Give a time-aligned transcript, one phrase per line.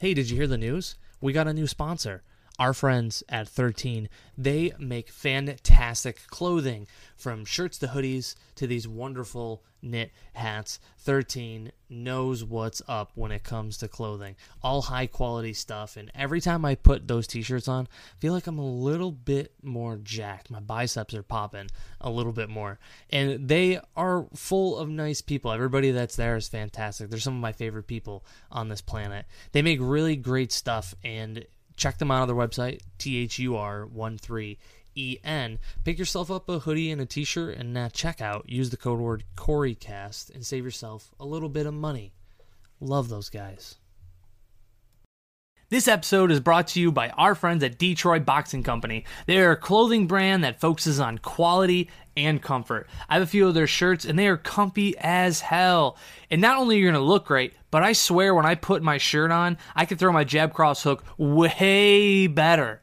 [0.00, 0.94] Hey, did you hear the news?
[1.20, 2.22] We got a new sponsor.
[2.60, 4.10] Our friends at 13.
[4.36, 10.78] They make fantastic clothing from shirts to hoodies to these wonderful knit hats.
[10.98, 14.36] 13 knows what's up when it comes to clothing.
[14.62, 15.96] All high quality stuff.
[15.96, 19.10] And every time I put those t shirts on, I feel like I'm a little
[19.10, 20.50] bit more jacked.
[20.50, 22.78] My biceps are popping a little bit more.
[23.08, 25.50] And they are full of nice people.
[25.50, 27.08] Everybody that's there is fantastic.
[27.08, 29.24] They're some of my favorite people on this planet.
[29.52, 30.94] They make really great stuff.
[31.02, 31.46] And
[31.80, 35.58] check them out on their website, T-H-U-R-1-3-E-N.
[35.82, 38.76] Pick yourself up a hoodie and a t shirt and uh, at checkout, use the
[38.76, 42.12] code word CoreyCast and save yourself a little bit of money.
[42.80, 43.79] Love those guys.
[45.70, 49.04] This episode is brought to you by our friends at Detroit Boxing Company.
[49.26, 52.88] They are a clothing brand that focuses on quality and comfort.
[53.08, 55.96] I have a few of their shirts and they are comfy as hell.
[56.28, 58.82] And not only are you going to look great, but I swear when I put
[58.82, 62.82] my shirt on, I can throw my jab cross hook way better.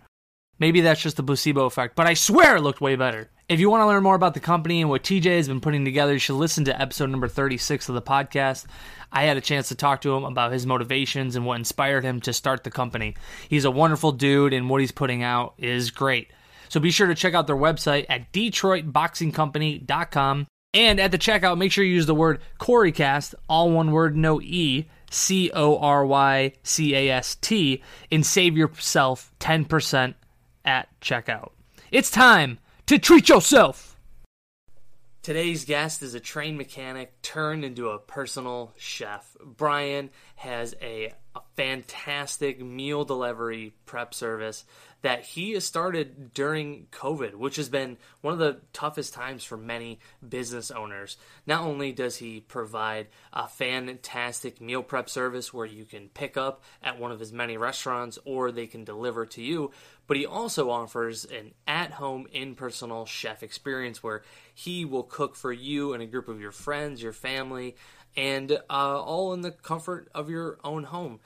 [0.58, 3.30] Maybe that's just the placebo effect, but I swear it looked way better.
[3.50, 5.86] If you want to learn more about the company and what TJ has been putting
[5.86, 8.66] together, you should listen to episode number 36 of the podcast.
[9.09, 12.20] I had a chance to talk to him about his motivations and what inspired him
[12.22, 13.16] to start the company.
[13.48, 16.30] He's a wonderful dude, and what he's putting out is great.
[16.68, 20.48] So be sure to check out their website at DetroitBoxingCompany.com.
[20.73, 24.42] And at the checkout, make sure you use the word CoreyCast, all one word, no
[24.42, 27.81] E, C O R Y C A S T,
[28.12, 30.16] and save yourself 10%
[30.66, 31.52] at checkout.
[31.92, 33.98] It's time to treat yourself.
[35.22, 39.36] Today's guest is a trained mechanic turned into a personal chef.
[39.44, 44.64] Brian has a, a fantastic meal delivery prep service
[45.02, 49.58] that he has started during COVID, which has been one of the toughest times for
[49.58, 51.17] many business owners.
[51.45, 56.64] Not only does he provide a fantastic meal prep service where you can pick up
[56.81, 59.72] at one of his many restaurants or they can deliver to you,
[60.08, 65.35] but he also offers an at home, in personal chef experience where he will cook
[65.35, 67.75] for you and a group of your friends, your family,
[68.16, 71.19] and uh, all in the comfort of your own home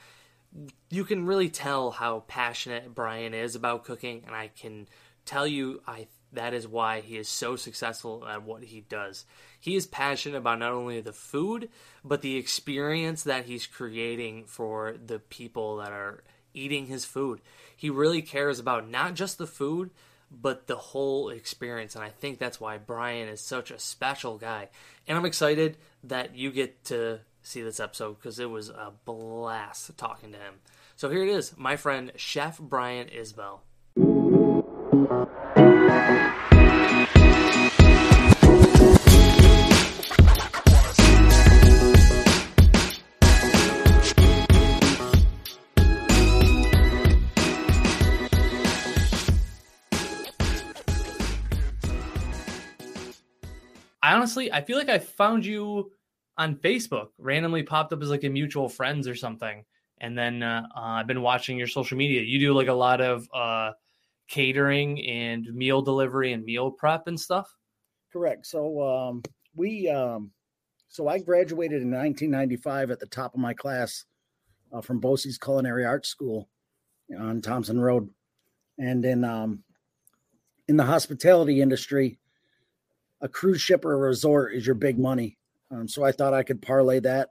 [0.89, 4.87] you can really tell how passionate Brian is about cooking, and I can
[5.25, 9.25] tell you I that is why he is so successful at what he does.
[9.59, 11.69] He is passionate about not only the food,
[12.05, 16.23] but the experience that he's creating for the people that are
[16.53, 17.41] eating his food.
[17.75, 19.91] He really cares about not just the food,
[20.31, 21.95] but the whole experience.
[21.95, 24.69] And I think that's why Brian is such a special guy.
[25.07, 29.97] And I'm excited that you get to see this episode because it was a blast
[29.97, 30.55] talking to him.
[30.95, 33.59] So here it is, my friend Chef Brian Isbell.
[54.03, 55.91] I honestly, I feel like I found you
[56.37, 59.63] on Facebook, randomly popped up as like a mutual friends or something.
[59.99, 62.21] And then uh, uh, I've been watching your social media.
[62.21, 63.71] You do like a lot of uh,
[64.27, 67.55] catering and meal delivery and meal prep and stuff.
[68.11, 68.47] Correct.
[68.47, 69.21] So um,
[69.55, 70.31] we, um,
[70.87, 74.05] so I graduated in 1995 at the top of my class
[74.73, 76.49] uh, from BOCES Culinary Arts School
[77.17, 78.09] on Thompson Road,
[78.77, 79.63] and in um,
[80.67, 82.19] in the hospitality industry,
[83.19, 85.37] a cruise ship or a resort is your big money.
[85.71, 87.29] Um, so I thought I could parlay that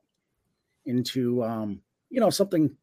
[0.87, 2.77] into um, you know something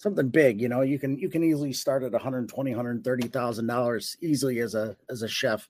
[0.00, 0.60] something big.
[0.60, 4.74] You know, you can you can easily start at 120, 130 thousand dollars easily as
[4.74, 5.68] a as a chef.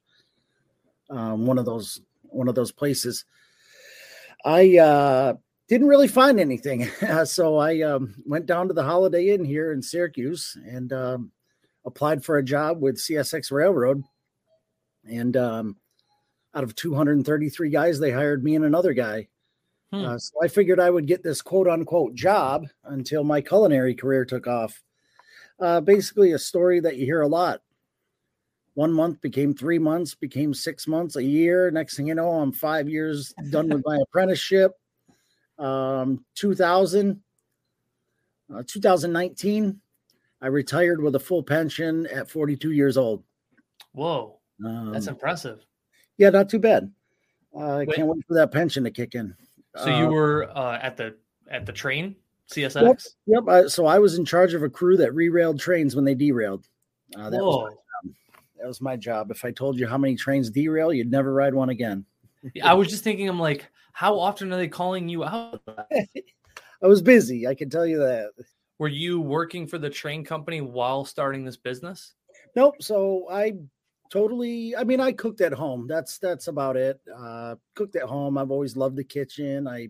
[1.11, 3.25] Um, one of those one of those places.
[4.45, 5.35] I uh,
[5.69, 6.89] didn't really find anything,
[7.25, 11.33] so I um, went down to the Holiday Inn here in Syracuse and um,
[11.85, 14.03] applied for a job with CSX Railroad,
[15.05, 15.77] and um,
[16.55, 19.29] out of 233 guys, they hired me and another guy.
[19.93, 20.05] Hmm.
[20.05, 24.25] Uh, so I figured I would get this quote unquote job until my culinary career
[24.25, 24.83] took off.
[25.59, 27.61] Uh, basically, a story that you hear a lot.
[28.75, 31.71] One month became three months, became six months, a year.
[31.71, 34.73] Next thing you know, I'm five years done with my apprenticeship.
[35.59, 37.21] Um, 2000,
[38.55, 39.81] uh, 2019,
[40.41, 43.23] I retired with a full pension at 42 years old.
[43.93, 45.67] Whoa, um, that's impressive.
[46.21, 46.93] Yeah, not too bad.
[47.57, 49.35] Uh, I can't wait for that pension to kick in.
[49.75, 51.17] So you uh, were uh, at the
[51.51, 52.15] at the train
[52.53, 52.83] CSX.
[52.83, 53.01] Yep.
[53.27, 53.49] yep.
[53.49, 56.69] I, so I was in charge of a crew that re-railed trains when they derailed.
[57.17, 57.63] Uh, that Whoa.
[57.63, 57.75] was
[58.59, 59.31] that was my job.
[59.31, 62.05] If I told you how many trains derail, you'd never ride one again.
[62.63, 65.63] I was just thinking, I'm like, how often are they calling you out?
[65.67, 67.47] I was busy.
[67.47, 68.33] I can tell you that.
[68.77, 72.13] were you working for the train company while starting this business?
[72.55, 72.75] Nope.
[72.83, 73.55] So I
[74.11, 75.87] totally i mean i cooked at home.
[75.87, 77.01] That's that's about it.
[77.17, 78.37] Uh cooked at home.
[78.37, 79.67] I've always loved the kitchen.
[79.69, 79.89] I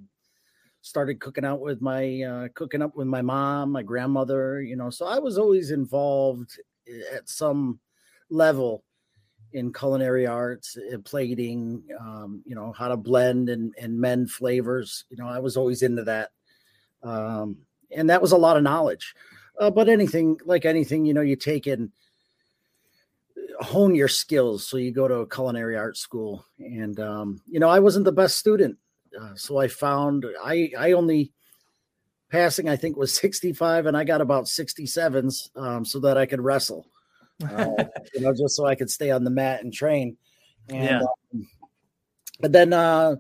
[0.83, 4.89] started cooking out with my uh cooking up with my mom my grandmother you know
[4.89, 6.59] so i was always involved
[7.13, 7.79] at some
[8.31, 8.83] level
[9.53, 15.05] in culinary arts uh, plating um you know how to blend and and mend flavors.
[15.11, 16.31] You know i was always into that.
[17.03, 17.59] Um
[17.95, 19.15] and that was a lot of knowledge.
[19.59, 21.93] Uh, but anything like anything you know you take in
[23.61, 24.67] hone your skills.
[24.67, 28.13] So you go to a culinary art school, and um, you know I wasn't the
[28.13, 28.79] best student,
[29.19, 31.33] uh, so I found I I only
[32.31, 36.41] passing I think was 65, and I got about 67s um, so that I could
[36.41, 36.87] wrestle,
[37.51, 37.85] uh,
[38.15, 40.17] you know, just so I could stay on the mat and train.
[40.69, 41.01] And, yeah.
[41.35, 41.49] Um,
[42.39, 43.17] but then, uh,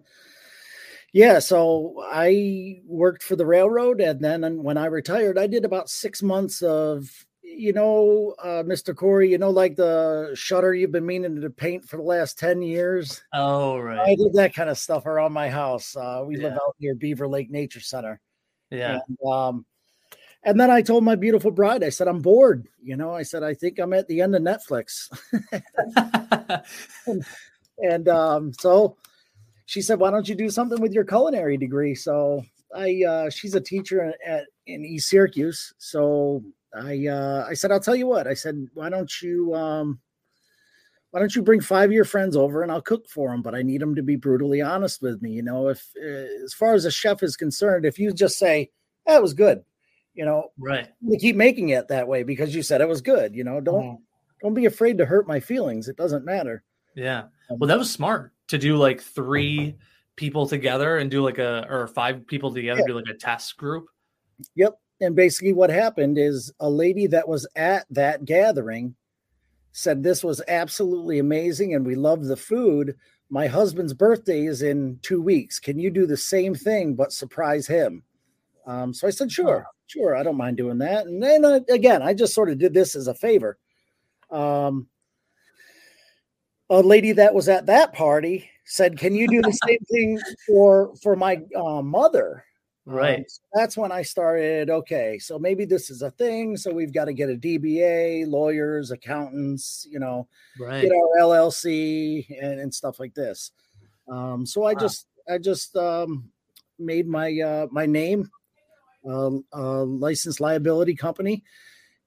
[1.13, 5.91] yeah, so I worked for the railroad, and then when I retired, I did about
[5.91, 8.95] six months of you know, uh, Mr.
[8.95, 12.63] Corey, you know, like the shutter you've been meaning to paint for the last 10
[12.63, 13.23] years.
[13.33, 13.99] Oh, right.
[13.99, 15.97] I did that kind of stuff around my house.
[15.97, 16.45] Uh, we yeah.
[16.45, 18.21] live out near Beaver Lake Nature Center.
[18.71, 19.01] Yeah.
[19.07, 19.67] And, um,
[20.43, 22.67] and then I told my beautiful bride, I said, I'm bored.
[22.83, 25.11] You know, I said, I think I'm at the end of Netflix.
[27.07, 27.25] and,
[27.79, 28.97] and um, so
[29.67, 31.95] she said, Why don't you do something with your culinary degree?
[31.95, 32.43] So
[32.75, 35.75] I, uh, she's a teacher at, in East Syracuse.
[35.79, 36.43] So
[36.75, 38.27] I uh, I said, I'll tell you what.
[38.27, 40.01] I said, why don't you um,
[41.11, 43.43] why don't you bring five of your friends over and I'll cook for them?
[43.43, 45.33] But I need them to be brutally honest with me.
[45.33, 48.71] You know, if uh, as far as a chef is concerned, if you just say
[49.07, 49.65] that was good,
[50.15, 53.35] you know, right, we keep making it that way because you said it was good.
[53.35, 54.03] You know, don't mm-hmm.
[54.43, 55.89] don't be afraid to hurt my feelings.
[55.89, 56.63] It doesn't matter.
[56.95, 57.25] Yeah.
[57.51, 59.77] Um, well, that was smart to do like three
[60.15, 62.87] people together and do like a or five people together yeah.
[62.87, 63.87] do like a test group.
[64.55, 68.95] Yep and basically what happened is a lady that was at that gathering
[69.73, 72.97] said this was absolutely amazing and we love the food.
[73.31, 75.59] My husband's birthday is in two weeks.
[75.59, 78.03] Can you do the same thing but surprise him?
[78.67, 81.07] Um, so i said sure sure i don't mind doing that.
[81.07, 83.59] And then uh, again i just sort of did this as a favor.
[84.31, 84.87] Um,
[86.69, 90.95] a lady that was at that party said can you do the same thing for
[91.03, 92.45] for my uh, mother
[92.91, 93.19] Right.
[93.19, 94.69] Um, so that's when I started.
[94.69, 96.57] Okay, so maybe this is a thing.
[96.57, 100.27] So we've got to get a DBA, lawyers, accountants, you know,
[100.59, 100.83] right.
[100.83, 103.53] get our LLC and, and stuff like this.
[104.09, 104.81] Um, so I wow.
[104.81, 106.31] just I just um,
[106.81, 108.29] made my uh, my name
[109.09, 111.45] uh, a licensed liability company,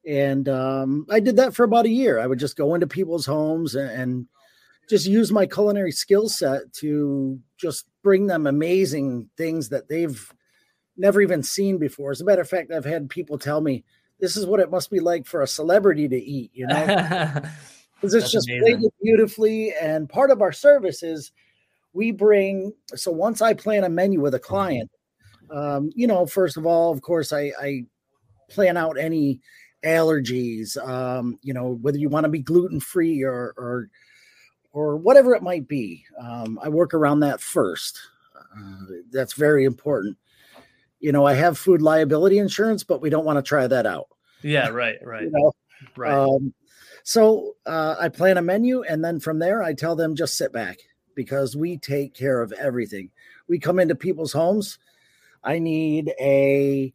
[0.05, 2.19] and um, I did that for about a year.
[2.19, 4.27] I would just go into people's homes and, and
[4.89, 10.33] just use my culinary skill set to just bring them amazing things that they've
[10.97, 12.11] never even seen before.
[12.11, 13.83] As a matter of fact, I've had people tell me
[14.19, 16.85] this is what it must be like for a celebrity to eat, you know,
[17.95, 19.73] because it's just plated beautifully.
[19.81, 21.31] And part of our service is
[21.93, 24.89] we bring, so once I plan a menu with a client,
[25.51, 27.85] um, you know, first of all, of course, I, I
[28.49, 29.41] plan out any
[29.83, 33.89] allergies, um, you know, whether you want to be gluten free or, or,
[34.71, 36.05] or whatever it might be.
[36.19, 37.99] Um, I work around that first.
[38.35, 40.17] Uh, that's very important
[41.03, 44.07] you know, I have food liability insurance, but we don't want to try that out.
[44.41, 45.51] Yeah, right, right, you know?
[45.97, 46.13] right.
[46.13, 46.53] Um,
[47.03, 50.53] so uh, I plan a menu, and then from there, I tell them just sit
[50.53, 50.77] back
[51.13, 53.11] because we take care of everything.
[53.49, 54.79] We come into people's homes.
[55.43, 56.93] I need a.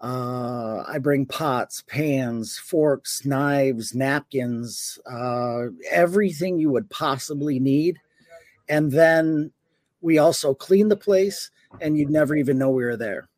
[0.00, 7.98] Uh, I bring pots, pans, forks, knives, napkins, uh, everything you would possibly need.
[8.66, 9.52] And then
[10.00, 11.50] we also clean the place
[11.80, 13.28] and you'd never even know we were there.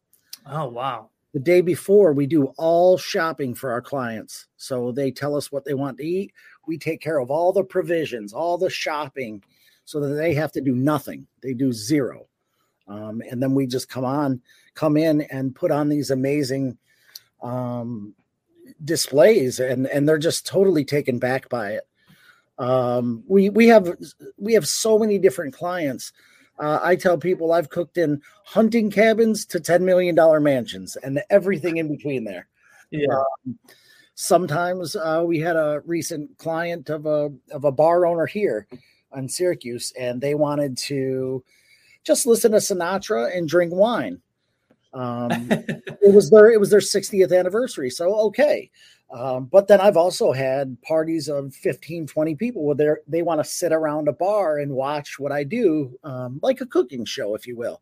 [0.46, 1.10] Oh, wow.
[1.32, 4.46] The day before, we do all shopping for our clients.
[4.56, 6.32] So they tell us what they want to eat.
[6.66, 9.42] We take care of all the provisions, all the shopping,
[9.84, 11.26] so that they have to do nothing.
[11.42, 12.26] They do zero.
[12.88, 14.40] Um, and then we just come on,
[14.74, 16.78] come in and put on these amazing
[17.42, 18.14] um,
[18.84, 21.86] displays, and and they're just totally taken back by it.
[22.58, 23.94] Um, we we have
[24.38, 26.12] we have so many different clients
[26.58, 31.76] uh, I tell people I've cooked in hunting cabins to $10 million mansions and everything
[31.76, 32.48] in between there.
[32.90, 33.06] Yeah.
[33.12, 33.58] Um,
[34.14, 38.66] sometimes uh, we had a recent client of a of a bar owner here
[39.14, 41.44] in Syracuse, and they wanted to
[42.04, 44.20] just listen to Sinatra and drink wine.
[44.92, 48.70] Um, it was their it was their 60th anniversary, so okay.
[49.10, 53.40] Um, but then I've also had parties of 15, 20 people where they they want
[53.40, 57.34] to sit around a bar and watch what I do, um, like a cooking show,
[57.34, 57.80] if you will.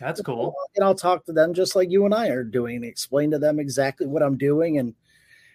[0.00, 0.54] That's cool.
[0.74, 3.60] And I'll talk to them just like you and I are doing, explain to them
[3.60, 4.94] exactly what I'm doing and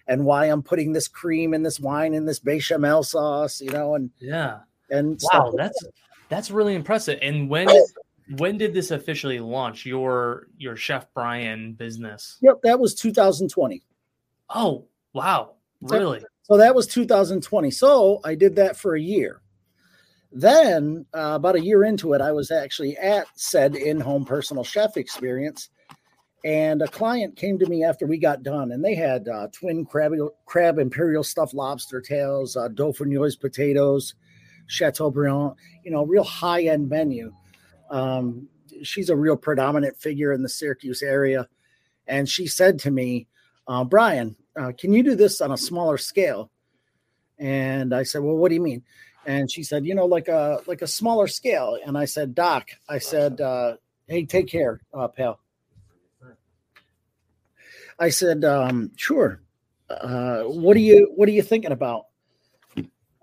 [0.06, 3.94] and why I'm putting this cream in this wine in this bechamel sauce, you know,
[3.94, 4.60] and yeah.
[4.90, 5.84] And wow, that's
[6.30, 7.18] that's really impressive.
[7.20, 7.68] And when
[8.38, 12.38] when did this officially launch your your Chef Brian business?
[12.40, 13.82] Yep, that was 2020.
[14.48, 15.54] Oh, wow.
[15.80, 16.22] Really?
[16.42, 17.70] So that was 2020.
[17.70, 19.40] So I did that for a year.
[20.32, 24.64] Then, uh, about a year into it, I was actually at said in home personal
[24.64, 25.70] chef experience.
[26.44, 29.84] And a client came to me after we got done, and they had uh, twin
[29.84, 30.12] crab,
[30.46, 34.14] crab imperial stuffed lobster tails, uh, dauphinoise potatoes,
[34.66, 37.34] chateaubriand, you know, real high end menu.
[37.90, 38.48] Um,
[38.82, 41.46] she's a real predominant figure in the Syracuse area.
[42.06, 43.26] And she said to me,
[43.66, 46.50] uh, Brian, uh, can you do this on a smaller scale?
[47.38, 48.82] And I said, well, what do you mean?
[49.26, 51.78] And she said, you know, like a like a smaller scale.
[51.84, 53.76] And I said, Doc, I said, uh,
[54.06, 55.40] hey, take care, uh, pal.
[57.98, 59.42] I said, um, sure.
[59.90, 62.06] Uh, what are you what are you thinking about?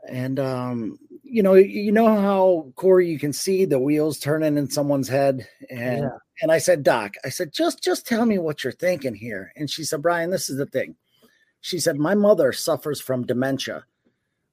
[0.07, 4.69] And um, you know, you know how Corey, you can see the wheels turning in
[4.69, 6.17] someone's head, and yeah.
[6.41, 9.51] and I said, Doc, I said, just just tell me what you're thinking here.
[9.55, 10.95] And she said, Brian, this is the thing.
[11.61, 13.85] She said, my mother suffers from dementia.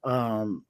[0.03, 0.65] Um,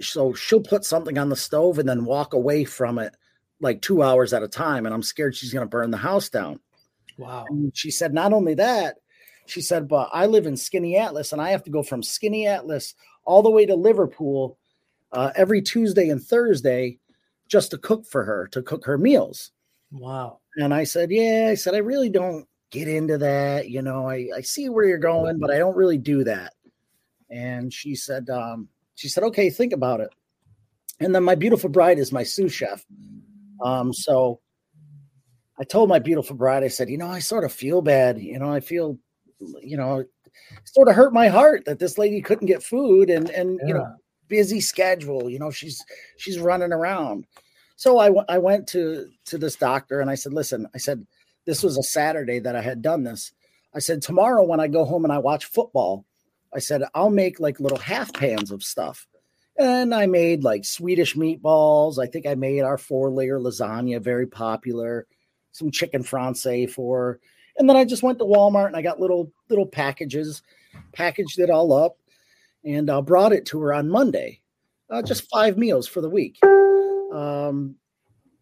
[0.00, 3.16] so she'll put something on the stove and then walk away from it
[3.60, 4.86] like two hours at a time.
[4.86, 6.60] And I'm scared she's going to burn the house down.
[7.18, 7.46] Wow.
[7.48, 8.96] And she said, not only that,
[9.46, 13.42] she said, but I live in Skaneateles and I have to go from Skaneateles all
[13.42, 14.58] the way to Liverpool
[15.12, 16.98] uh, every Tuesday and Thursday
[17.48, 19.50] just to cook for her, to cook her meals.
[19.90, 20.38] Wow.
[20.56, 23.70] And I said, yeah, I said, I really don't get into that.
[23.70, 26.54] You know, I, I see where you're going, but I don't really do that.
[27.30, 30.10] And she said, um, she said, okay, think about it.
[30.98, 32.84] And then my beautiful bride is my sous chef.
[33.62, 34.40] Um, so
[35.58, 38.18] I told my beautiful bride, I said, you know, I sort of feel bad.
[38.18, 38.98] You know, I feel,
[39.60, 40.04] you know,
[40.64, 43.68] sort of hurt my heart that this lady couldn't get food and, and, yeah.
[43.68, 43.94] you know,
[44.28, 45.84] busy schedule, you know, she's,
[46.16, 47.26] she's running around.
[47.76, 51.06] So I, w- I went to, to this doctor and I said, listen, I said,
[51.44, 53.32] this was a Saturday that I had done this.
[53.74, 56.04] I said, tomorrow when I go home and I watch football,
[56.54, 59.06] I said, I'll make like little half pans of stuff.
[59.58, 61.98] And I made like Swedish meatballs.
[61.98, 65.06] I think I made our four layer lasagna very popular,
[65.52, 67.20] some chicken francais for.
[67.58, 70.42] And then I just went to Walmart and I got little little packages,
[70.92, 71.98] packaged it all up,
[72.64, 74.40] and uh, brought it to her on Monday.
[74.90, 76.38] Uh, just five meals for the week.
[77.12, 77.76] Um,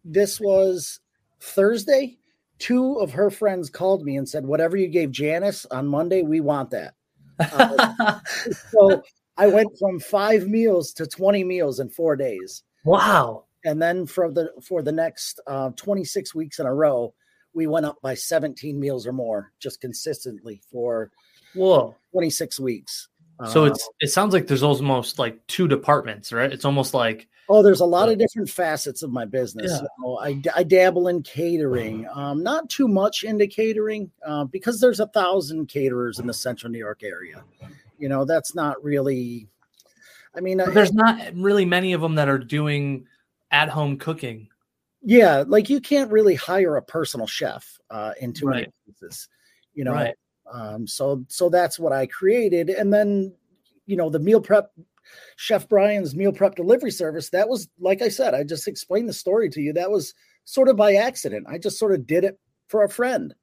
[0.03, 0.99] this was
[1.41, 2.17] Thursday.
[2.61, 6.39] Two of her friends called me and said, "Whatever you gave Janice on Monday, we
[6.39, 6.93] want that."
[7.39, 8.19] Uh,
[8.71, 9.01] so
[9.35, 12.63] I went from five meals to 20 meals in four days.
[12.85, 13.45] Wow.
[13.65, 17.13] And then for the for the next uh, 26 weeks in a row,
[17.53, 21.11] we went up by 17 meals or more just consistently for
[21.55, 21.95] Whoa.
[22.11, 23.07] 26 weeks.
[23.49, 26.51] So uh, it's it sounds like there's almost like two departments, right?
[26.51, 29.71] It's almost like oh, there's a lot of different facets of my business.
[29.71, 29.87] Yeah.
[29.99, 35.01] Know, I, I dabble in catering, um, not too much into catering uh, because there's
[35.01, 37.43] a thousand caterers in the central New York area.
[37.97, 39.47] You know, that's not really.
[40.33, 43.05] I mean, but there's not really many of them that are doing
[43.51, 44.47] at home cooking.
[45.03, 48.71] Yeah, like you can't really hire a personal chef uh, into right.
[48.87, 49.27] business,
[49.73, 49.93] you know.
[49.93, 50.15] Right.
[50.51, 53.33] Um, so so that's what I created, and then
[53.85, 54.71] you know the meal prep
[55.35, 59.13] chef brian's meal prep delivery service that was like i said i just explained the
[59.13, 59.73] story to you.
[59.73, 60.13] That was
[60.45, 61.47] sort of by accident.
[61.49, 63.33] I just sort of did it for a friend.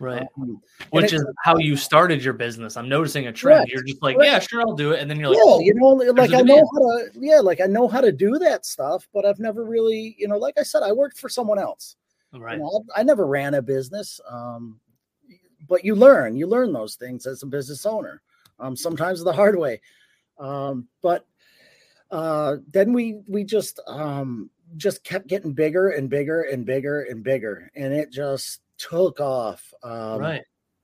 [0.00, 0.26] Right.
[0.36, 2.76] Um, which is how you started your business.
[2.76, 3.68] I'm noticing a trend.
[3.68, 5.00] You're just like yeah sure i'll do it.
[5.00, 7.60] And then you're like yeah, oh, you know like i know how to yeah like
[7.60, 10.64] i know how to do that stuff but i've never really you know like i
[10.64, 11.96] said i worked for someone else.
[12.34, 12.56] Right.
[12.56, 14.18] you know, I, I, never ran a business.
[14.28, 14.80] Um
[15.68, 18.22] but you learn you learn those things as a business owner
[18.58, 19.80] um sometimes the hard way.
[20.38, 21.26] Um but
[22.10, 27.22] uh then we we just um just kept getting bigger and bigger and bigger and
[27.22, 30.20] bigger and it just took off um.
[30.20, 30.42] Right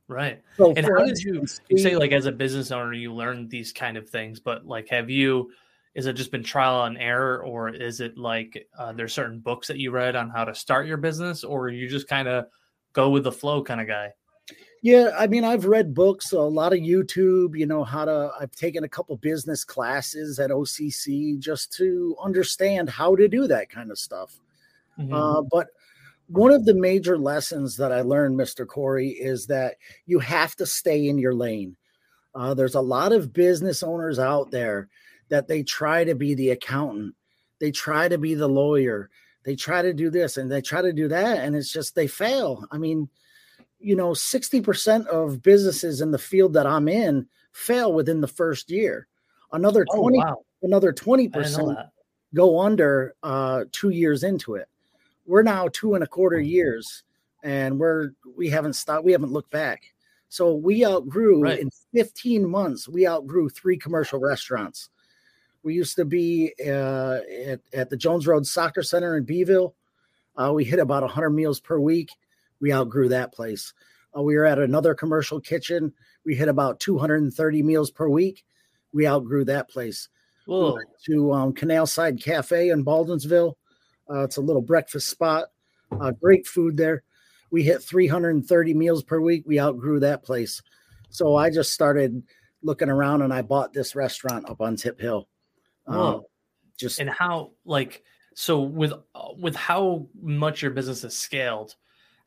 [0.09, 0.43] right.
[0.57, 3.73] So and how did you you say like as a business owner you learned these
[3.73, 5.51] kind of things but like have you
[5.95, 9.69] is it just been trial and error or is it like uh, there's certain books
[9.69, 12.47] that you read on how to start your business or you just kind of
[12.93, 14.11] go with the flow kind of guy
[14.83, 18.53] yeah, I mean, I've read books, a lot of YouTube, you know, how to, I've
[18.53, 23.91] taken a couple business classes at OCC just to understand how to do that kind
[23.91, 24.39] of stuff.
[24.99, 25.13] Mm-hmm.
[25.13, 25.69] Uh, but
[26.29, 28.67] one of the major lessons that I learned, Mr.
[28.67, 31.77] Corey, is that you have to stay in your lane.
[32.35, 34.89] Uh, there's a lot of business owners out there
[35.29, 37.15] that they try to be the accountant,
[37.59, 39.11] they try to be the lawyer,
[39.49, 42.07] they try to do this and they try to do that and it's just they
[42.07, 43.09] fail i mean
[43.81, 48.71] you know 60% of businesses in the field that i'm in fail within the first
[48.71, 49.07] year
[49.53, 50.37] another 20 oh, wow.
[50.63, 51.89] another 20%
[52.35, 54.69] go under uh two years into it
[55.27, 57.03] we're now two and a quarter years
[57.43, 59.83] and we're we haven't stopped we haven't looked back
[60.29, 61.61] so we outgrew right.
[61.61, 64.91] in 15 months we outgrew three commercial restaurants
[65.63, 69.75] we used to be uh, at, at the Jones Road Soccer Center in Beeville.
[70.37, 72.11] Uh, we hit about 100 meals per week.
[72.61, 73.73] We outgrew that place.
[74.17, 75.93] Uh, we were at another commercial kitchen.
[76.25, 78.45] We hit about 230 meals per week.
[78.93, 80.09] We outgrew that place.
[80.47, 80.55] We
[81.07, 83.55] to um, Canal Side Cafe in Baldwinsville.
[84.11, 85.49] Uh, it's a little breakfast spot.
[86.01, 87.03] Uh, great food there.
[87.51, 89.45] We hit 330 meals per week.
[89.47, 90.63] We outgrew that place.
[91.11, 92.23] So I just started
[92.63, 95.29] looking around and I bought this restaurant up on Tip Hill.
[95.87, 96.23] Um,
[96.77, 98.03] just and how like
[98.35, 101.75] so with uh, with how much your business has scaled,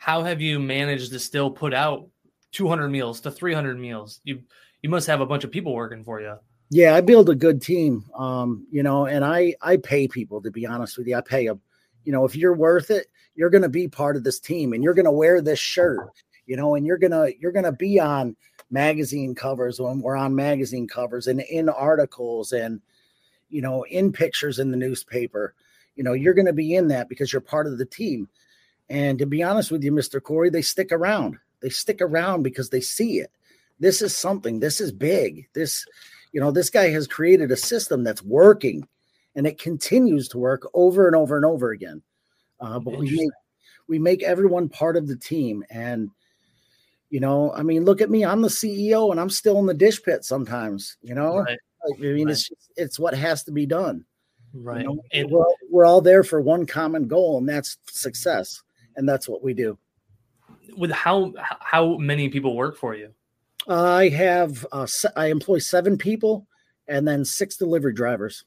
[0.01, 2.09] how have you managed to still put out
[2.53, 4.19] 200 meals to 300 meals?
[4.23, 4.41] You
[4.81, 6.37] you must have a bunch of people working for you.
[6.71, 8.03] Yeah, I build a good team.
[8.15, 11.15] Um, you know, and I I pay people to be honest with you.
[11.15, 11.61] I pay them.
[12.03, 14.83] You know, if you're worth it, you're going to be part of this team and
[14.83, 16.09] you're going to wear this shirt,
[16.47, 18.35] you know, and you're to you're to be on
[18.71, 22.81] magazine covers when we're on magazine covers and in articles and
[23.49, 25.53] you know, in pictures in the newspaper.
[25.95, 28.27] You know, you're going to be in that because you're part of the team.
[28.91, 30.21] And to be honest with you, Mr.
[30.21, 31.37] Corey, they stick around.
[31.61, 33.31] They stick around because they see it.
[33.79, 35.47] This is something, this is big.
[35.53, 35.85] This,
[36.33, 38.85] you know, this guy has created a system that's working
[39.33, 42.01] and it continues to work over and over and over again.
[42.59, 43.29] Uh, but we make,
[43.87, 45.63] we make everyone part of the team.
[45.69, 46.09] And,
[47.09, 48.25] you know, I mean, look at me.
[48.25, 51.57] I'm the CEO and I'm still in the dish pit sometimes, you know, right.
[51.85, 52.31] I mean, right.
[52.33, 54.03] it's just, it's what has to be done.
[54.53, 54.81] Right.
[54.81, 58.61] You know, and we're, we're all there for one common goal, and that's success.
[58.95, 59.77] And that's what we do.
[60.77, 63.13] With how how many people work for you?
[63.67, 66.47] I have uh, I employ seven people,
[66.87, 68.45] and then six delivery drivers.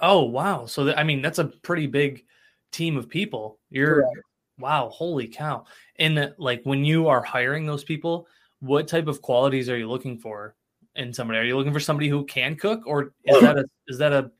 [0.00, 0.66] Oh wow!
[0.66, 2.24] So th- I mean, that's a pretty big
[2.72, 3.58] team of people.
[3.70, 4.18] You're Correct.
[4.58, 5.64] wow, holy cow!
[5.98, 8.28] And like when you are hiring those people,
[8.60, 10.54] what type of qualities are you looking for?
[10.96, 11.38] in somebody?
[11.38, 14.30] Are you looking for somebody who can cook, or is that a is that a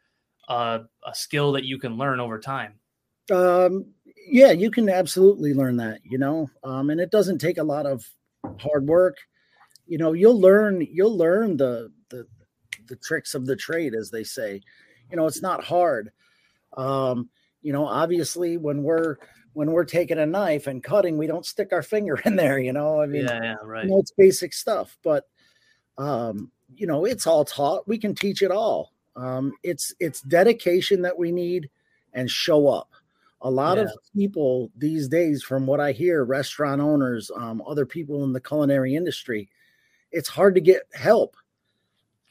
[0.49, 2.75] a, a skill that you can learn over time?
[3.33, 3.87] Um,
[4.27, 6.01] yeah, you can absolutely learn that.
[6.05, 8.09] You know, um, and it doesn't take a lot of
[8.59, 9.17] hard work.
[9.87, 12.27] You know, you'll learn you'll learn the the
[12.87, 14.61] the tricks of the trade, as they say.
[15.11, 16.11] You know, it's not hard.
[16.77, 17.31] Um,
[17.63, 19.17] you know, obviously, when we're
[19.53, 22.59] when we're taking a knife and cutting, we don't stick our finger in there.
[22.59, 23.85] You know, I mean, yeah, yeah, right.
[23.85, 25.25] You know, it's basic stuff, but
[25.99, 27.89] um, you know, it's all taught.
[27.89, 28.93] We can teach it all.
[29.17, 31.71] Um, it's it's dedication that we need
[32.13, 32.91] and show up.
[33.45, 33.85] A lot yeah.
[33.85, 38.41] of people these days, from what I hear, restaurant owners, um, other people in the
[38.41, 39.51] culinary industry,
[40.11, 41.37] it's hard to get help.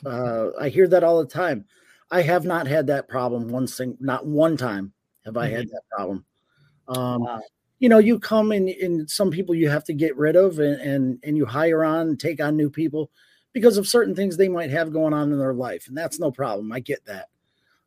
[0.06, 1.65] Uh, I hear that all the time.
[2.10, 4.91] I have not had that problem one thing, not one time
[5.26, 5.56] have I mm-hmm.
[5.56, 6.26] had that problem.
[6.88, 7.41] Um, wow.
[7.80, 10.82] You know, you come and, and some people you have to get rid of and,
[10.82, 13.12] and, and you hire on, take on new people
[13.52, 15.88] because of certain things they might have going on in their life.
[15.88, 16.71] And that's no problem.
[16.71, 17.30] I get that.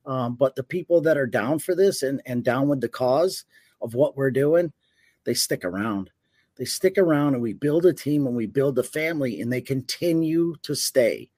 [0.07, 3.45] Um, but the people that are down for this and, and down with the cause
[3.83, 4.73] of what we're doing,
[5.25, 6.11] they stick around.
[6.57, 9.61] They stick around and we build a team and we build a family and they
[9.61, 11.31] continue to stay.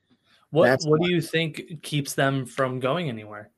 [0.50, 3.50] What That's what do you think keeps them from going anywhere?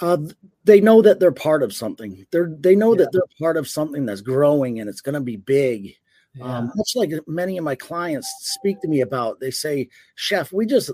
[0.00, 0.18] Uh,
[0.64, 2.26] they know that they're part of something.
[2.30, 3.04] They're they know yeah.
[3.04, 5.96] that they're part of something that's growing and it's going to be big
[6.36, 6.58] yeah.
[6.58, 10.66] Um, much like many of my clients speak to me about, they say, Chef, we
[10.66, 10.90] just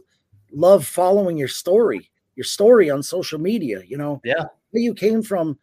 [0.52, 3.82] love following your story, your story on social media.
[3.86, 5.58] You know, yeah, you came from,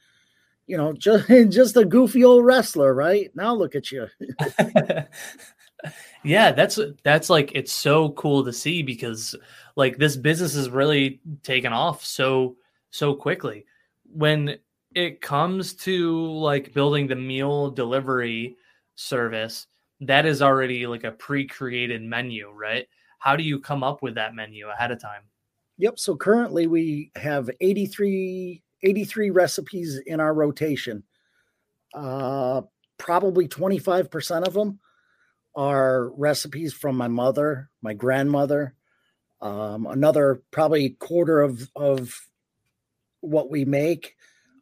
[0.67, 3.31] you know, just just a goofy old wrestler, right?
[3.35, 4.07] Now look at you.
[6.23, 9.35] yeah, that's that's like it's so cool to see because
[9.75, 12.55] like this business is really taken off so
[12.91, 13.65] so quickly.
[14.11, 14.57] When
[14.95, 18.57] it comes to like building the meal delivery
[18.95, 19.67] service,
[20.01, 22.87] that is already like a pre-created menu, right?
[23.19, 25.21] How do you come up with that menu ahead of time?
[25.79, 25.97] Yep.
[25.97, 31.03] So currently we have 83, 83 recipes in our rotation.
[31.93, 32.61] Uh,
[32.97, 34.79] probably 25% of them
[35.55, 38.75] are recipes from my mother, my grandmother.
[39.41, 42.13] Um, another probably quarter of, of
[43.21, 44.15] what we make,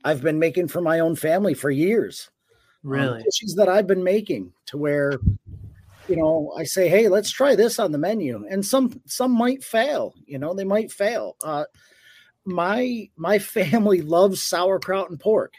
[0.04, 2.30] I've been making for my own family for years.
[2.86, 5.14] Um, really um, dishes that I've been making to where
[6.08, 9.64] you know I say, hey, let's try this on the menu, and some some might
[9.64, 10.14] fail.
[10.26, 11.36] You know, they might fail.
[11.44, 11.66] Uh,
[12.46, 15.54] my my family loves sauerkraut and pork.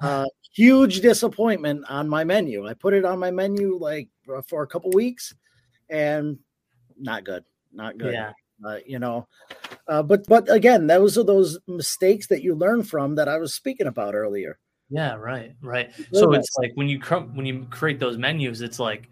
[0.00, 2.66] Uh, huge disappointment on my menu.
[2.66, 4.08] I put it on my menu like
[4.46, 5.34] for a couple weeks,
[5.88, 6.38] and
[6.98, 7.44] not good.
[7.72, 8.14] Not good.
[8.14, 8.32] Yeah.
[8.64, 9.28] Uh, you know,
[9.86, 13.54] uh, but but again, those are those mistakes that you learn from that I was
[13.54, 14.58] speaking about earlier.
[14.90, 15.92] Yeah, right, right.
[16.12, 19.08] So it's like when you cr- when you create those menus, it's like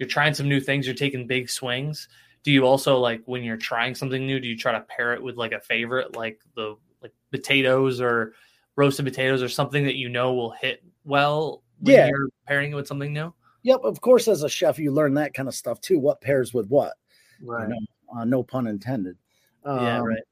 [0.00, 2.08] you're trying some new things, you're taking big swings.
[2.42, 4.40] Do you also like when you're trying something new?
[4.40, 8.32] Do you try to pair it with like a favorite, like the like potatoes or
[8.76, 12.08] roasted potatoes or something that you know will hit well when Yeah.
[12.08, 13.32] you're pairing it with something new?
[13.62, 15.98] Yep, of course, as a chef, you learn that kind of stuff too.
[15.98, 16.94] What pairs with what?
[17.42, 17.68] Right.
[17.68, 17.78] know,
[18.16, 19.18] Uh, no pun intended.
[19.66, 20.22] yeah, Um, right.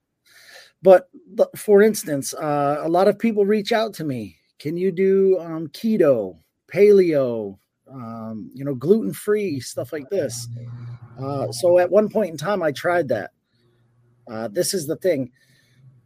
[0.83, 1.11] But
[1.57, 4.37] for instance, uh, a lot of people reach out to me.
[4.59, 6.39] Can you do um, keto,
[6.73, 7.59] paleo,
[7.93, 10.49] um, you know, gluten free stuff like this?
[11.21, 13.31] Uh, so at one point in time, I tried that.
[14.31, 15.31] Uh, this is the thing: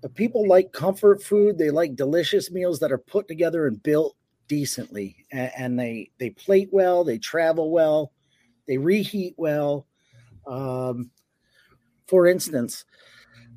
[0.04, 1.58] Uh, people like comfort food.
[1.58, 4.16] They like delicious meals that are put together and built
[4.48, 8.12] decently, and, and they they plate well, they travel well,
[8.66, 9.86] they reheat well.
[10.46, 11.10] Um,
[12.06, 12.84] for instance,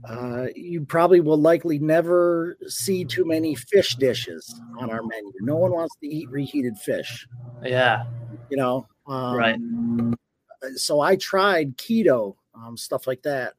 [0.09, 5.31] uh, you probably will likely never see too many fish dishes on our menu.
[5.41, 7.27] No one wants to eat reheated fish,
[7.63, 8.03] Yeah,
[8.49, 8.87] you know.
[9.07, 9.59] Um, Right.
[10.75, 13.53] So I tried keto, um, stuff like that.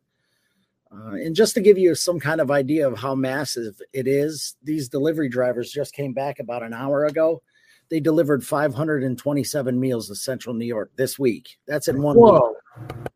[0.93, 4.57] Uh, and just to give you some kind of idea of how massive it is,
[4.63, 7.43] these delivery drivers just came back about an hour ago.
[7.89, 11.59] They delivered 527 meals to Central New York this week.
[11.67, 13.07] That's in one week.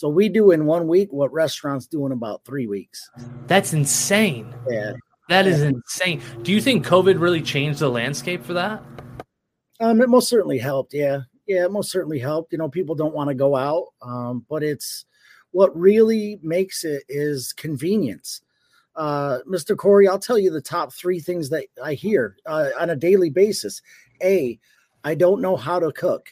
[0.00, 3.10] So we do in one week what restaurants do in about three weeks.
[3.46, 4.50] that's insane.
[4.66, 4.92] Yeah.
[5.28, 6.22] That is insane.
[6.40, 8.82] Do you think COVID really changed the landscape for that?
[9.78, 10.94] Um, it most certainly helped.
[10.94, 11.24] Yeah.
[11.46, 12.50] Yeah, it most certainly helped.
[12.50, 13.88] You know, people don't want to go out.
[14.00, 15.04] Um, but it's
[15.50, 18.40] what really makes it is convenience.
[18.96, 19.76] Uh, Mr.
[19.76, 23.28] Corey, I'll tell you the top three things that I hear uh, on a daily
[23.28, 23.82] basis.
[24.22, 24.58] A,
[25.04, 26.30] I don't know how to cook.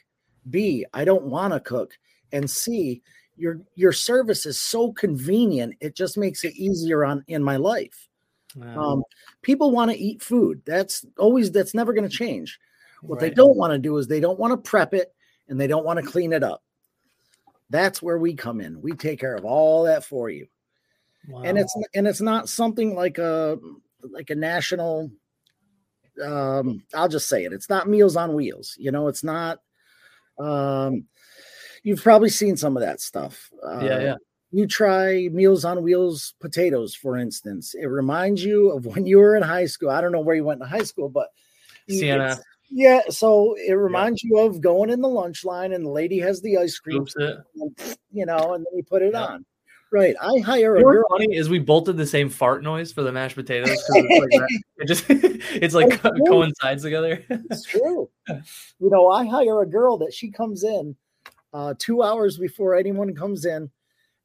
[0.48, 1.98] B, I don't want to cook.
[2.33, 3.02] And C,
[3.38, 8.09] your your service is so convenient, it just makes it easier on in my life.
[8.77, 9.03] Um,
[9.42, 10.62] people want to eat food.
[10.64, 12.59] That's always that's never going to change.
[13.03, 15.14] What they don't want to do is they don't want to prep it
[15.48, 16.62] and they don't want to clean it up.
[17.70, 18.81] That's where we come in.
[18.81, 20.46] We take care of all that for you.
[21.44, 23.59] And it's and it's not something like a
[24.03, 25.11] like a national
[26.24, 27.53] um I'll just say it.
[27.53, 28.74] It's not meals on wheels.
[28.79, 29.61] You know, it's not
[30.38, 31.05] um
[31.83, 33.51] you've probably seen some of that stuff.
[33.64, 34.14] Uh, yeah, yeah.
[34.51, 37.75] you try Meals on Wheels potatoes, for instance.
[37.75, 39.91] It reminds you of when you were in high school.
[39.91, 41.29] I don't know where you went to high school, but
[41.88, 42.38] Sienna
[42.71, 46.41] Yeah, so it reminds you of going in the lunch line and the lady has
[46.43, 47.38] the ice cream, it.
[48.12, 49.25] you know, and then you put it Yeah.
[49.25, 49.47] on.
[49.91, 50.14] Right.
[50.21, 51.03] I hire a girl.
[51.09, 53.71] funny is we both did the same fart noise for the mashed potatoes.
[53.71, 54.61] It's like, that.
[54.77, 56.11] it just it's like true.
[56.27, 57.25] coincides together.
[57.31, 58.11] It's true.
[58.29, 60.95] you know, I hire a girl that she comes in
[61.53, 63.71] uh, two hours before anyone comes in,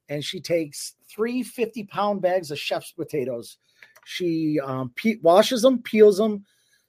[0.08, 3.56] and she takes three 50 pound bags of chef's potatoes.
[4.04, 6.44] She um, pe- washes them, peels them,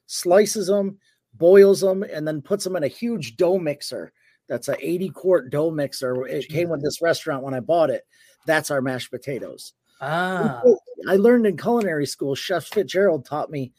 [0.07, 0.97] slices them,
[1.33, 4.11] boils them, and then puts them in a huge dough mixer.
[4.47, 6.27] That's a 80 quart dough mixer.
[6.27, 8.05] It came with this restaurant when I bought it.
[8.45, 9.73] That's our mashed potatoes.
[10.01, 10.61] ah,
[11.07, 13.71] I learned in culinary school, Chef Fitzgerald taught me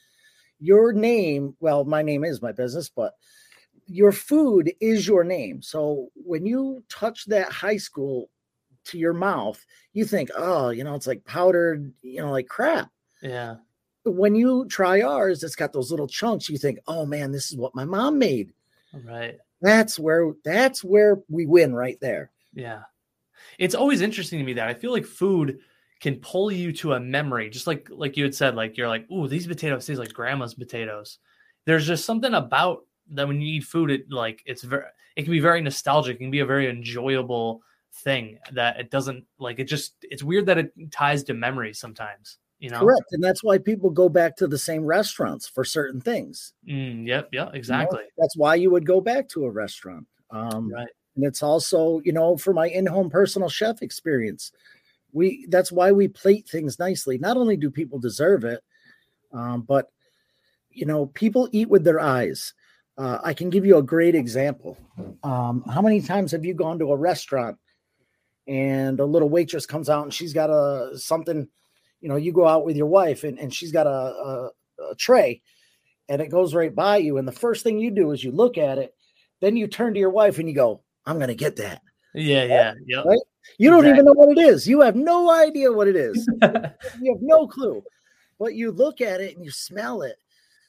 [0.59, 1.55] your name.
[1.61, 3.15] Well, my name is my business, but
[3.87, 5.63] your food is your name.
[5.63, 8.31] So when you touch that high school
[8.87, 12.91] to your mouth, you think, oh, you know, it's like powdered, you know, like crap.
[13.23, 13.57] yeah,
[14.05, 16.49] When you try ours, it's got those little chunks.
[16.49, 18.53] You think, oh man, this is what my mom made.
[19.05, 19.39] right.
[19.63, 22.31] That's where that's where we win right there.
[22.53, 22.83] Yeah.
[23.59, 25.61] It's always interesting to me that I feel like food
[26.01, 29.11] can pull you to a memory, just like like you had said, like you're like,
[29.11, 31.19] ooh, these potatoes taste like grandma's potatoes.
[31.65, 34.85] There's just something about that when you eat food, it like it's very
[35.17, 39.25] it can be very nostalgic, it can be a very enjoyable thing that it doesn't
[39.39, 42.81] like it just it's weird that it ties to memories sometimes, you know?
[42.81, 43.07] Correct.
[43.13, 46.53] And that's why people go back to the same restaurants for certain things.
[46.69, 47.55] Mm, yep, yeah, you know?
[47.55, 48.03] exactly.
[48.19, 50.07] That's why you would go back to a restaurant.
[50.31, 50.89] Um, Right.
[51.17, 54.53] and it's also you know for my in-home personal chef experience
[55.13, 58.63] we that's why we plate things nicely not only do people deserve it
[59.33, 59.91] um, but
[60.71, 62.55] you know people eat with their eyes
[62.99, 64.77] uh, i can give you a great example.
[65.23, 67.59] Um, how many times have you gone to a restaurant
[68.47, 71.49] and a little waitress comes out and she's got a something
[72.01, 74.51] you know you go out with your wife and, and she's got a, a,
[74.91, 75.43] a tray
[76.09, 78.57] and it goes right by you and the first thing you do is you look
[78.59, 78.95] at it
[79.41, 81.83] then you turn to your wife and you go i'm going to get that.
[82.17, 83.03] Yeah, yeah, yeah.
[83.05, 83.19] Right?
[83.59, 84.67] you don't even know what it is.
[84.67, 86.29] You have no idea what it is.
[87.01, 87.83] You have no clue.
[88.39, 90.17] But you look at it and you smell it.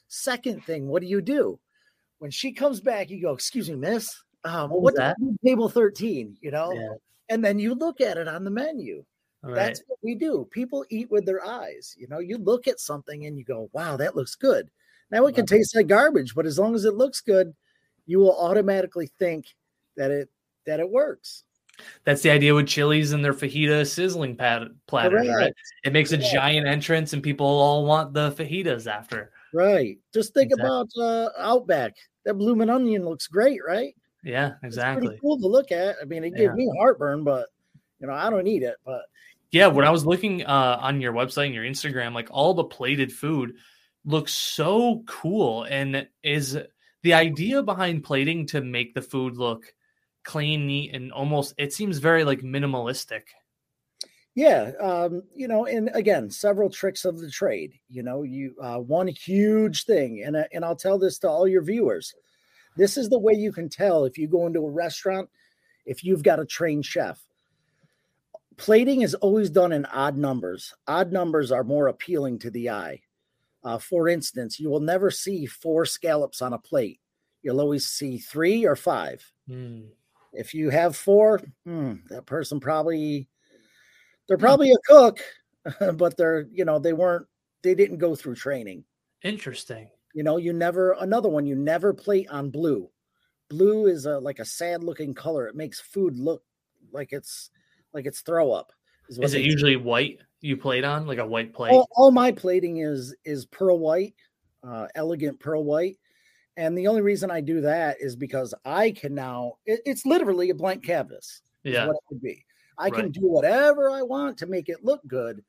[0.08, 1.60] Second thing, what do you do?
[2.20, 4.10] When she comes back, you go, excuse me, miss.
[4.44, 5.18] Um, What what that?
[5.46, 6.72] table 13, you know?
[6.74, 6.94] Yeah.
[7.30, 9.04] And then you look at it on the menu.
[9.44, 9.56] Right.
[9.56, 10.48] That's what we do.
[10.52, 11.96] People eat with their eyes.
[11.98, 14.70] You know, you look at something and you go, wow, that looks good.
[15.12, 15.60] Now it can Right.
[15.60, 17.54] taste like garbage, but as long as it looks good,
[18.06, 19.46] you will automatically think
[19.96, 20.30] that it
[20.66, 21.44] that it works.
[22.04, 25.54] That's the idea with Chili's and their fajita sizzling platters, right?
[25.84, 26.34] It makes a Correct.
[26.34, 29.32] giant entrance, and people all want the fajitas after.
[29.54, 29.98] Right.
[30.14, 30.68] Just think Exactly.
[30.68, 31.96] about uh Outback.
[32.26, 33.96] That blooming onion looks great, right?
[34.24, 35.08] Yeah, exactly.
[35.08, 35.96] pretty cool to look at.
[36.02, 36.48] I mean, it Yeah.
[36.48, 37.48] gave me heartburn, but
[38.00, 38.76] you know, I don't eat it.
[38.86, 39.04] But
[39.52, 42.66] Yeah, when I was looking uh, on your website and your Instagram, like all the
[42.66, 43.56] plated food
[44.04, 45.64] looks so cool.
[45.64, 46.58] And is
[47.04, 49.74] the idea behind plating to make the food look
[50.24, 53.22] clean, neat, and almost it seems very like minimalistic.
[54.38, 57.74] Yeah, um, you know, and again, several tricks of the trade.
[57.90, 61.64] You know, you uh, one huge thing, and and I'll tell this to all your
[61.64, 62.14] viewers.
[62.76, 65.28] This is the way you can tell if you go into a restaurant
[65.88, 67.20] if you've got a trained chef.
[68.58, 70.72] Plating is always done in odd numbers.
[70.88, 73.02] Odd numbers are more appealing to the eye.
[73.64, 77.00] Uh, for instance, you will never see four scallops on a plate.
[77.42, 79.26] You'll always see three or five.
[79.48, 79.86] Hmm.
[80.32, 83.30] If you have four, hmm, that person probably
[84.28, 85.20] they're probably a cook,
[85.96, 87.26] but they're you know they weren't
[87.64, 88.84] they didn't go through training.
[89.24, 89.90] Interesting.
[90.14, 91.46] You know, you never another one.
[91.46, 92.90] You never plate on blue.
[93.50, 95.48] Blue is a like a sad looking color.
[95.48, 96.44] It makes food look
[96.92, 97.50] like it's
[97.94, 98.72] like it's throw up.
[99.10, 101.72] Is it they- usually white you plate on, like a white plate?
[101.72, 104.14] all, all my plating is is pearl white,
[104.68, 105.98] uh, elegant pearl white.
[106.58, 110.50] And the only reason I do that is because I can now, it- it's literally
[110.50, 111.42] a blank canvas.
[111.64, 111.86] yeah.
[111.86, 112.44] what it would be.
[112.78, 113.12] I can Right.
[113.12, 115.44] do whatever I want to make it look good.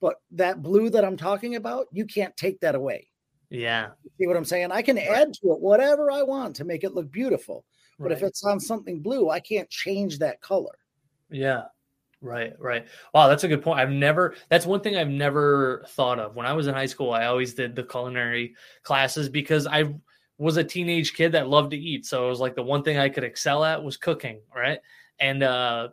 [0.00, 3.08] But that blue that I'm talking about, you can't take that away.
[3.50, 3.90] Yeah.
[4.18, 4.70] See what I'm saying?
[4.70, 7.64] I can add to it whatever I want to make it look beautiful.
[7.98, 10.78] But if it's on something blue, I can't change that color.
[11.30, 11.64] Yeah.
[12.20, 12.86] Right, right.
[13.14, 13.78] Wow, that's a good point.
[13.78, 16.34] I've never that's one thing I've never thought of.
[16.36, 19.94] When I was in high school, I always did the culinary classes because I
[20.36, 22.06] was a teenage kid that loved to eat.
[22.06, 24.80] So it was like the one thing I could excel at was cooking, right?
[25.18, 25.88] And uh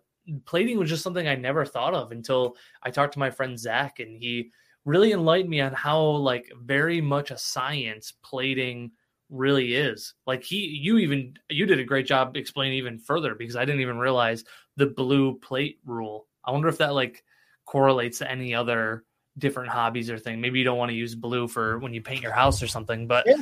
[0.46, 4.00] plating was just something I never thought of until I talked to my friend Zach
[4.00, 4.52] and he
[4.86, 8.92] really enlightened me on how like very much a science plating
[9.30, 10.14] really is.
[10.28, 13.82] Like he you even you did a great job explaining even further because I didn't
[13.82, 14.44] even realize
[14.78, 16.28] the blue plate rule.
[16.44, 17.24] I wonder if that like
[17.66, 19.04] correlates to any other
[19.38, 20.40] different hobbies or thing.
[20.40, 23.08] Maybe you don't want to use blue for when you paint your house or something,
[23.08, 23.38] but Yeah.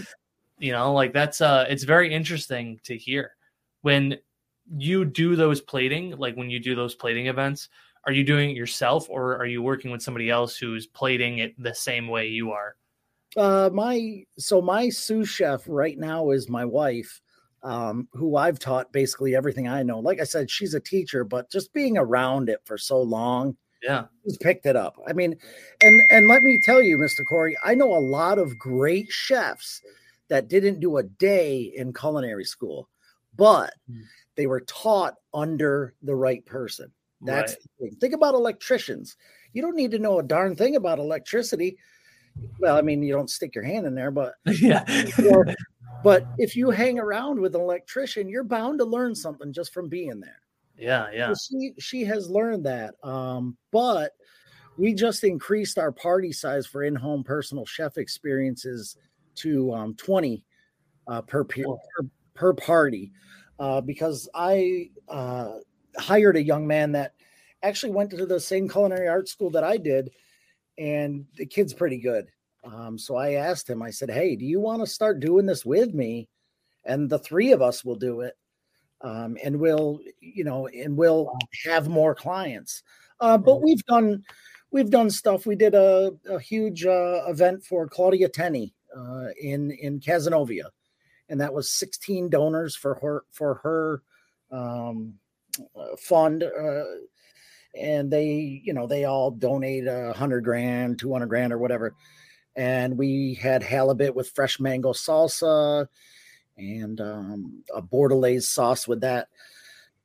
[0.59, 3.31] you know, like that's uh it's very interesting to hear.
[3.81, 4.17] When
[4.77, 7.69] you do those plating, like when you do those plating events,
[8.05, 11.61] are you doing it yourself or are you working with somebody else who's plating it
[11.61, 12.75] the same way you are?
[13.35, 17.19] Uh, my so my sous chef right now is my wife,
[17.63, 19.99] um, who I've taught basically everything I know.
[19.99, 24.05] Like I said, she's a teacher, but just being around it for so long, Yeah.
[24.23, 24.97] she's picked it up.
[25.07, 25.35] I mean,
[25.81, 27.25] and and let me tell you, Mr.
[27.25, 29.81] Corey, I know a lot of great chefs
[30.27, 32.87] that didn't do a day in culinary school,
[33.35, 34.01] but Hmm.
[34.35, 36.91] They were taught under the right person.
[37.21, 37.61] That's right.
[37.61, 37.97] the thing.
[37.99, 39.15] Think about electricians.
[39.53, 41.77] You don't need to know a darn thing about electricity.
[42.59, 44.83] Well, I mean, you don't stick your hand in there, but yeah.
[45.29, 45.47] or-
[46.03, 49.87] but if you hang around with an electrician, you're bound to learn something just from
[49.87, 50.41] being there.
[50.77, 51.33] yeah, yeah.
[51.33, 52.95] So She she has learned that.
[53.03, 54.11] Um, but
[54.77, 58.97] we just increased our party size for in-home personal chef experiences
[59.35, 60.43] to um, 20
[61.07, 61.63] uh, per, per
[62.33, 63.11] per party
[63.59, 65.57] uh, because I uh,
[65.97, 67.13] hired a young man that
[67.61, 70.11] actually went to the same culinary art school that I did,
[70.77, 72.27] and the kid's pretty good.
[72.63, 75.65] Um, so I asked him, I said, Hey, do you want to start doing this
[75.65, 76.29] with me?
[76.85, 78.35] And the three of us will do it.
[79.01, 81.29] Um, and we'll, you know, and we'll
[81.65, 82.83] have more clients.
[83.19, 84.23] Uh, but we've done,
[84.71, 85.45] we've done stuff.
[85.45, 90.65] We did a, a huge uh, event for Claudia Tenney uh, in in Cazenovia,
[91.33, 94.03] and that was 16 donors for her for her
[94.51, 95.15] um,
[95.75, 96.43] uh, fund.
[96.43, 96.83] Uh,
[97.75, 101.95] and they, you know, they all donate a hundred grand, 200 grand or whatever.
[102.55, 105.87] And we had halibut with fresh mango salsa
[106.55, 109.27] and um, a bordelaise sauce with that.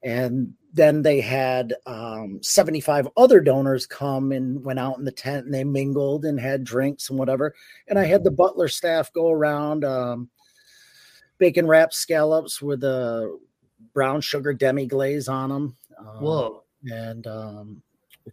[0.03, 5.45] And then they had um, 75 other donors come and went out in the tent
[5.45, 7.55] and they mingled and had drinks and whatever.
[7.87, 10.31] And I had the butler staff go around um,
[11.39, 13.39] bacon wrapped scallops with a
[13.95, 15.77] brown sugar demi glaze on them.
[15.99, 16.65] Um, Whoa.
[16.85, 17.83] and um,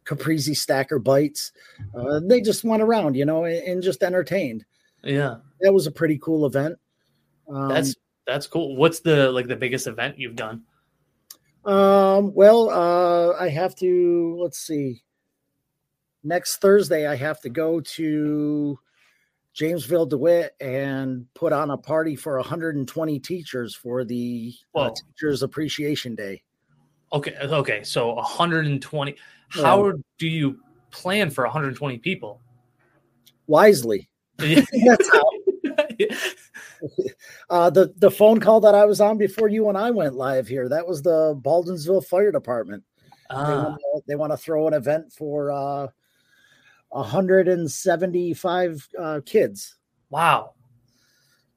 [0.03, 1.51] caprese stacker bites.
[1.95, 4.65] Uh, they just went around, you know, and, and just entertained.
[5.03, 6.77] Yeah, that was a pretty cool event.
[7.47, 8.75] Um, that's that's cool.
[8.75, 10.63] What's the like the biggest event you've done?
[11.63, 15.03] Um, well, uh, I have to let's see.
[16.23, 18.79] Next Thursday, I have to go to
[19.55, 26.13] Jamesville DeWitt and put on a party for 120 teachers for the uh, Teachers Appreciation
[26.13, 26.43] Day.
[27.13, 29.15] Okay, okay, so 120.
[29.49, 30.59] How do you
[30.91, 32.41] plan for 120 people?
[33.47, 34.09] Wisely.
[34.37, 35.23] That's how.
[37.49, 40.47] uh, the the phone call that I was on before you and I went live
[40.47, 40.67] here.
[40.67, 42.83] That was the Baldwinsville Fire Department.
[43.29, 43.75] Ah.
[44.07, 45.87] They want to throw an event for uh,
[46.95, 49.75] 175 uh, kids.
[50.09, 50.53] Wow.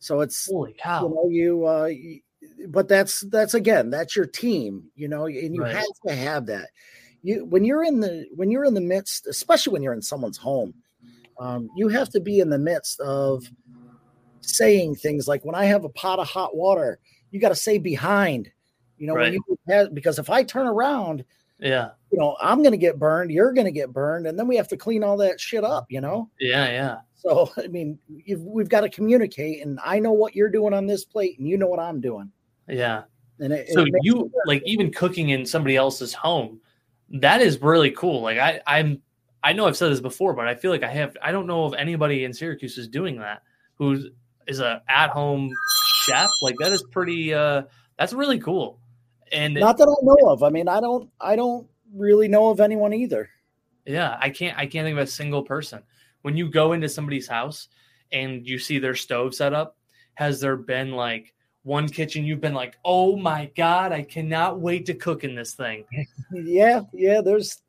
[0.00, 1.02] So it's holy cow.
[1.02, 2.20] You know, you, uh, you,
[2.68, 5.76] but that's that's again, that's your team, you know, and you right.
[5.76, 6.68] have to have that.
[7.22, 10.38] You when you're in the when you're in the midst, especially when you're in someone's
[10.38, 10.74] home,
[11.38, 13.44] um, you have to be in the midst of
[14.40, 16.98] saying things like when I have a pot of hot water,
[17.30, 18.50] you got to say behind,
[18.96, 19.32] you know, right.
[19.32, 21.24] when you have, because if I turn around,
[21.58, 24.46] yeah, you know, I'm going to get burned, you're going to get burned, and then
[24.46, 26.30] we have to clean all that shit up, you know?
[26.40, 26.96] Yeah, yeah.
[27.14, 27.98] So, I mean,
[28.38, 31.58] we've got to communicate, and I know what you're doing on this plate, and you
[31.58, 32.30] know what I'm doing.
[32.68, 33.02] Yeah.
[33.40, 36.60] And it, so it you like even cooking in somebody else's home,
[37.10, 38.20] that is really cool.
[38.20, 39.00] Like I, I'm,
[39.44, 41.16] I know I've said this before, but I feel like I have.
[41.22, 43.42] I don't know if anybody in Syracuse is doing that.
[43.76, 44.10] Who
[44.48, 45.52] is a at home
[46.02, 46.28] chef?
[46.42, 47.32] Like that is pretty.
[47.32, 47.62] uh
[47.96, 48.80] That's really cool.
[49.32, 50.42] And not that I know of.
[50.42, 51.10] I mean, I don't.
[51.20, 53.28] I don't really know of anyone either.
[53.86, 55.82] Yeah, I can't I can't think of a single person.
[56.22, 57.68] When you go into somebody's house
[58.12, 59.76] and you see their stove set up,
[60.14, 64.86] has there been like one kitchen you've been like, "Oh my god, I cannot wait
[64.86, 65.84] to cook in this thing."
[66.32, 67.62] yeah, yeah, there's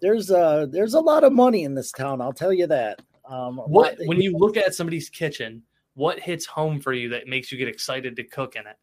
[0.00, 3.00] there's uh there's a lot of money in this town, I'll tell you that.
[3.28, 5.62] Um what when you look at somebody's kitchen,
[5.94, 8.76] what hits home for you that makes you get excited to cook in it?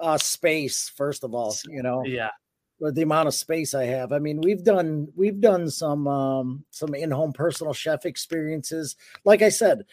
[0.00, 2.04] Uh space, first of all, you know.
[2.04, 2.30] Yeah
[2.80, 4.12] with the amount of space I have.
[4.12, 8.96] I mean, we've done we've done some um, some in-home personal chef experiences.
[9.24, 9.84] Like I said,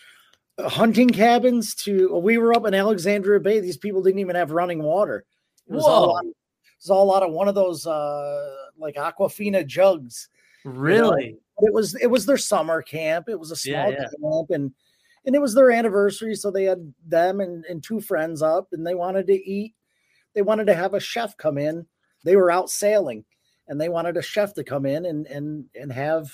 [0.57, 3.59] uh, hunting cabins to we were up in Alexandria Bay.
[3.59, 5.25] These people didn't even have running water.
[5.67, 5.91] It was Whoa.
[5.91, 6.35] all it
[6.79, 10.29] was all out of one of those uh, like Aquafina jugs.
[10.65, 11.25] Really?
[11.25, 11.67] You know?
[11.67, 13.29] It was it was their summer camp.
[13.29, 14.29] It was a small yeah, yeah.
[14.29, 14.71] camp and
[15.23, 18.85] and it was their anniversary, so they had them and, and two friends up, and
[18.85, 19.75] they wanted to eat.
[20.33, 21.85] They wanted to have a chef come in
[22.23, 23.25] they were out sailing
[23.67, 26.31] and they wanted a chef to come in and and and have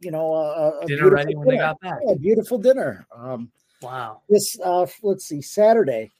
[0.00, 1.98] you know a, a dinner ready when they got back.
[2.08, 3.06] a beautiful dinner.
[3.14, 3.50] Um,
[3.82, 4.22] wow.
[4.28, 6.12] This uh, let's see, Saturday,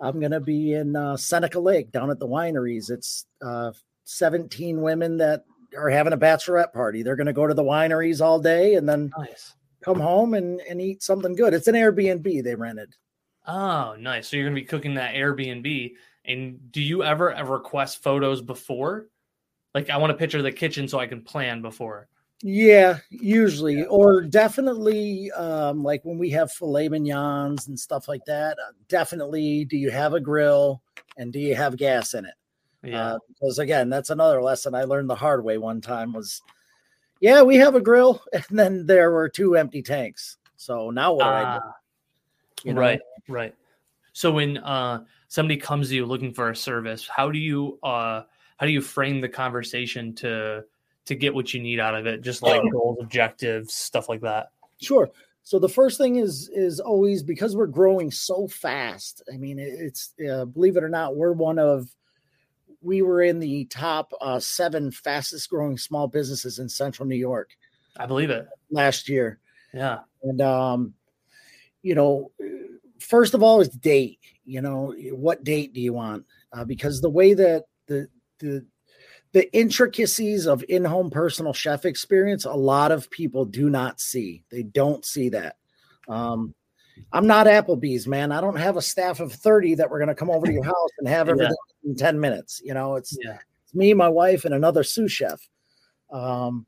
[0.00, 2.90] I'm gonna be in uh, Seneca Lake down at the wineries.
[2.90, 3.72] It's uh,
[4.04, 5.44] 17 women that
[5.76, 7.02] are having a bachelorette party.
[7.02, 9.54] They're gonna go to the wineries all day and then nice.
[9.82, 11.54] come home and and eat something good.
[11.54, 12.94] It's an Airbnb they rented.
[13.46, 14.28] Oh, nice.
[14.28, 15.94] So you're gonna be cooking that Airbnb
[16.28, 19.06] and do you ever ever request photos before?
[19.74, 22.08] Like I want to picture of the kitchen so I can plan before.
[22.42, 28.58] Yeah, usually, or definitely, um, like when we have filet mignons and stuff like that.
[28.58, 30.80] Uh, definitely, do you have a grill
[31.16, 32.34] and do you have gas in it?
[32.84, 35.58] Yeah, uh, because again, that's another lesson I learned the hard way.
[35.58, 36.42] One time was,
[37.20, 40.36] yeah, we have a grill, and then there were two empty tanks.
[40.56, 41.60] So now what uh, I do?
[41.60, 41.74] Ah,
[42.62, 42.80] you know?
[42.80, 43.54] Right, right.
[44.12, 48.22] So when uh somebody comes to you looking for a service, how do you uh
[48.56, 50.64] how do you frame the conversation to
[51.06, 52.22] to get what you need out of it?
[52.22, 54.50] Just like goals, objectives, stuff like that.
[54.80, 55.08] Sure.
[55.42, 59.22] So the first thing is is always because we're growing so fast.
[59.32, 61.88] I mean, it's uh, believe it or not, we're one of
[62.82, 67.50] we were in the top uh, seven fastest growing small businesses in Central New York.
[67.96, 69.40] I believe it last year.
[69.72, 70.94] Yeah, and um,
[71.82, 72.30] you know,
[73.08, 76.24] first of all is date you know what date do you want?
[76.52, 78.64] Uh, because the way that the the
[79.32, 84.42] the intricacies of in-home personal chef experience a lot of people do not see.
[84.50, 85.56] They don't see that.
[86.08, 86.54] Um,
[87.12, 88.32] i'm not applebee's man.
[88.32, 90.64] I don't have a staff of 30 that we're going to come over to your
[90.74, 91.90] house and have everything yeah.
[91.90, 92.96] in 10 minutes you know?
[92.96, 93.36] It's, yeah.
[93.64, 95.46] it's me my wife and another sous chef.
[96.10, 96.66] Um,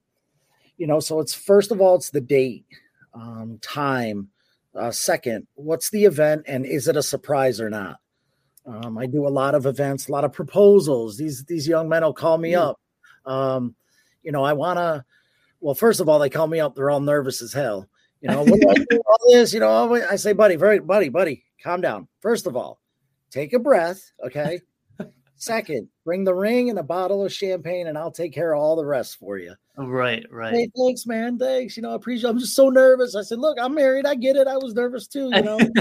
[0.76, 2.66] you know so it's first of all it's the date
[3.14, 4.28] um, time
[4.74, 7.98] uh, second, what's the event and is it a surprise or not?
[8.66, 11.16] Um, I do a lot of events, a lot of proposals.
[11.16, 12.58] These these young men will call me mm.
[12.58, 12.80] up.
[13.26, 13.74] Um,
[14.22, 15.04] you know, I want to.
[15.60, 16.74] Well, first of all, they call me up.
[16.74, 17.88] They're all nervous as hell.
[18.20, 19.52] You know, all this.
[19.52, 22.06] You know, I say, buddy, very buddy, buddy, calm down.
[22.20, 22.80] First of all,
[23.30, 24.12] take a breath.
[24.24, 24.60] Okay.
[25.41, 28.76] Second, bring the ring and a bottle of champagne, and I'll take care of all
[28.76, 29.55] the rest for you.
[29.78, 30.53] Right, right.
[30.53, 31.38] Hey, thanks, man.
[31.38, 31.78] Thanks.
[31.78, 32.28] You know, I appreciate.
[32.28, 33.16] I'm just so nervous.
[33.16, 34.05] I said, look, I'm married.
[34.05, 34.47] I get it.
[34.47, 35.30] I was nervous too.
[35.32, 35.59] You know,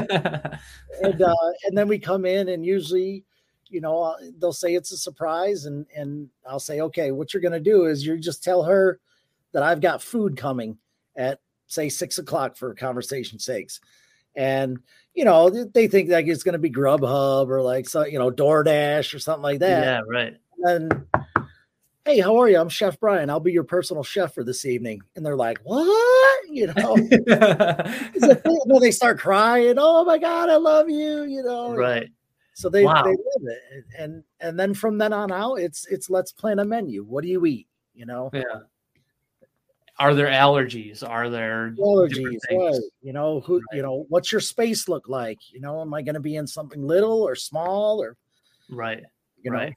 [1.03, 3.26] and uh, and then we come in, and usually,
[3.68, 7.43] you know, uh, they'll say it's a surprise, and and I'll say, okay, what you're
[7.43, 9.01] gonna do is you just tell her
[9.51, 10.78] that I've got food coming
[11.18, 13.82] at say six o'clock for conversation sakes,
[14.38, 14.80] and
[15.20, 19.13] you know they think like it's gonna be Grubhub or like so you know DoorDash
[19.13, 19.84] or something like that.
[19.84, 20.38] Yeah, right.
[20.59, 21.05] And
[22.05, 22.57] hey, how are you?
[22.57, 23.30] I'm Chef Brian.
[23.30, 25.01] I'll be your personal chef for this evening.
[25.17, 26.49] And they're like, what?
[26.49, 29.76] You know, and they start crying.
[29.78, 31.24] Oh my God, I love you.
[31.24, 32.07] You know, right.
[32.53, 33.03] So they, wow.
[33.03, 33.86] they live it.
[33.97, 37.03] And, and then from then on out, it's, it's let's plan a menu.
[37.03, 37.67] What do you eat?
[37.93, 38.30] You know?
[38.34, 38.43] Yeah.
[40.00, 41.08] Are there allergies?
[41.08, 42.39] Are there allergies?
[42.50, 42.74] Right.
[43.02, 43.64] You know, who, right.
[43.74, 45.39] you know, what's your space look like?
[45.52, 48.16] You know, am I going to be in something little or small or,
[48.70, 49.04] right.
[49.43, 49.76] You know, right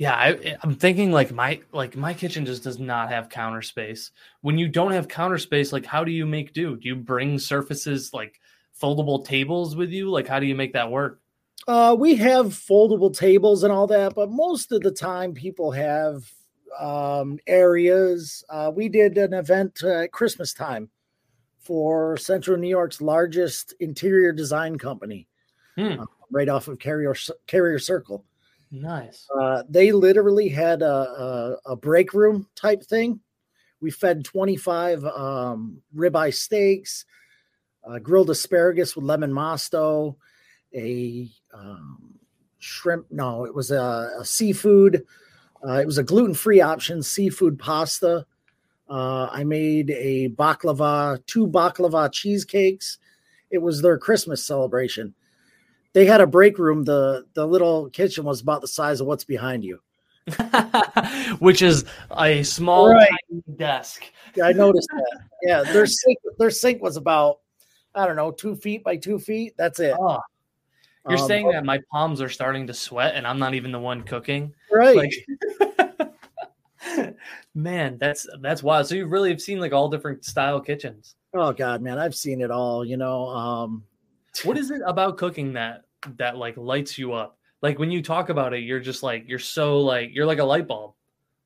[0.00, 4.12] yeah, I, I'm thinking like my like my kitchen just does not have counter space.
[4.40, 6.74] When you don't have counter space, like how do you make do?
[6.78, 8.40] Do you bring surfaces like
[8.80, 10.08] foldable tables with you?
[10.08, 11.20] Like how do you make that work?
[11.68, 16.24] Uh, we have foldable tables and all that, but most of the time people have
[16.78, 18.44] um, areas.
[18.48, 20.90] Uh, we did an event uh, at Christmas time
[21.58, 25.28] for Central New York's largest interior design company,
[25.76, 26.00] hmm.
[26.00, 27.14] uh, right off of Carrier
[27.46, 28.24] Carrier Circle
[28.70, 29.26] Nice.
[29.36, 33.20] Uh, they literally had a, a, a, break room type thing.
[33.80, 37.04] We fed 25 um, ribeye steaks,
[37.82, 40.16] uh, grilled asparagus with lemon masto,
[40.72, 42.14] a um,
[42.58, 43.06] shrimp.
[43.10, 45.04] No, it was a, a seafood.
[45.66, 48.26] Uh, it was a gluten free option, seafood pasta.
[48.88, 52.98] Uh, I made a baklava, two baklava cheesecakes.
[53.50, 55.14] It was their Christmas celebration
[55.92, 56.84] they had a break room.
[56.84, 59.80] The the little kitchen was about the size of what's behind you.
[61.38, 61.84] Which is
[62.16, 63.10] a small right.
[63.56, 64.04] desk.
[64.36, 65.20] Yeah, I noticed that.
[65.42, 67.40] Yeah, their sink their sink was about
[67.94, 69.54] I don't know two feet by two feet.
[69.56, 69.96] That's it.
[69.98, 70.20] Oh.
[71.08, 73.78] You're um, saying that my palms are starting to sweat and I'm not even the
[73.78, 74.96] one cooking, right?
[74.96, 75.12] Like,
[77.54, 78.86] man, that's that's wild.
[78.86, 81.14] So you really have seen like all different style kitchens.
[81.32, 82.84] Oh God, man, I've seen it all.
[82.84, 83.84] You know, um,
[84.44, 85.84] what is it about cooking that
[86.18, 87.38] that like lights you up?
[87.62, 90.44] Like when you talk about it, you're just like you're so like you're like a
[90.44, 90.92] light bulb.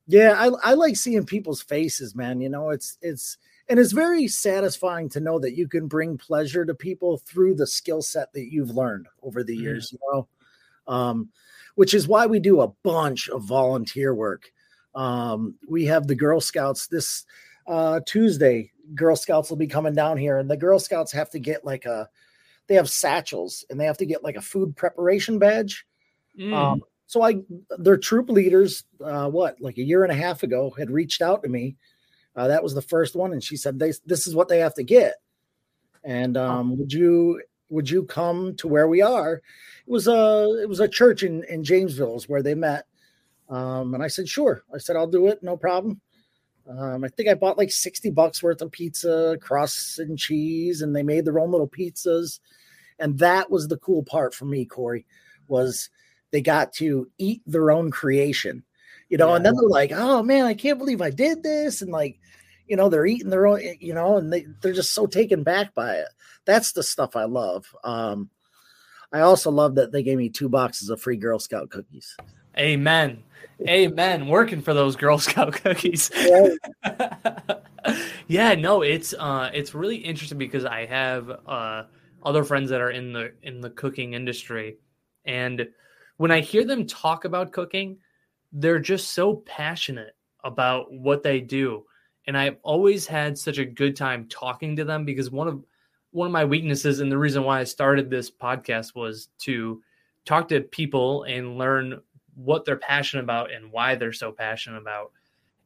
[0.07, 2.41] Yeah, I, I like seeing people's faces, man.
[2.41, 3.37] You know, it's it's
[3.67, 7.67] and it's very satisfying to know that you can bring pleasure to people through the
[7.67, 9.87] skill set that you've learned over the years.
[9.87, 9.95] Mm-hmm.
[9.95, 10.27] You
[10.87, 11.29] know, um,
[11.75, 14.51] which is why we do a bunch of volunteer work.
[14.93, 17.25] Um, we have the Girl Scouts this
[17.67, 18.71] uh, Tuesday.
[18.93, 21.85] Girl Scouts will be coming down here, and the Girl Scouts have to get like
[21.85, 22.09] a
[22.67, 25.85] they have satchels and they have to get like a food preparation badge.
[26.39, 26.53] Mm.
[26.53, 27.35] Um, so I,
[27.77, 31.43] their troop leaders, uh, what like a year and a half ago, had reached out
[31.43, 31.75] to me.
[32.35, 34.73] Uh, that was the first one, and she said, "They this is what they have
[34.75, 35.15] to get."
[36.03, 36.75] And um, oh.
[36.75, 39.35] would you would you come to where we are?
[39.35, 42.85] It was a it was a church in in Jamesville where they met.
[43.49, 46.01] Um, and I said, "Sure." I said, "I'll do it, no problem."
[46.67, 50.95] Um, I think I bought like 60 bucks worth of pizza, crusts, and cheese, and
[50.95, 52.39] they made their own little pizzas.
[52.99, 55.05] And that was the cool part for me, Corey,
[55.47, 55.89] was
[56.31, 58.63] they got to eat their own creation,
[59.09, 59.35] you know, yeah.
[59.35, 61.81] and then they're like, oh man, I can't believe I did this.
[61.81, 62.19] And like,
[62.67, 65.73] you know, they're eating their own, you know, and they, they're just so taken back
[65.73, 66.07] by it.
[66.45, 67.65] That's the stuff I love.
[67.83, 68.29] Um,
[69.11, 72.15] I also love that they gave me two boxes of free Girl Scout cookies.
[72.57, 73.23] Amen.
[73.67, 74.27] Amen.
[74.27, 76.11] Working for those Girl Scout cookies.
[78.27, 81.83] yeah, no, it's uh it's really interesting because I have uh
[82.25, 84.77] other friends that are in the in the cooking industry
[85.25, 85.67] and
[86.17, 87.97] when i hear them talk about cooking
[88.51, 91.83] they're just so passionate about what they do
[92.27, 95.63] and i've always had such a good time talking to them because one of
[96.11, 99.81] one of my weaknesses and the reason why i started this podcast was to
[100.25, 101.99] talk to people and learn
[102.35, 105.11] what they're passionate about and why they're so passionate about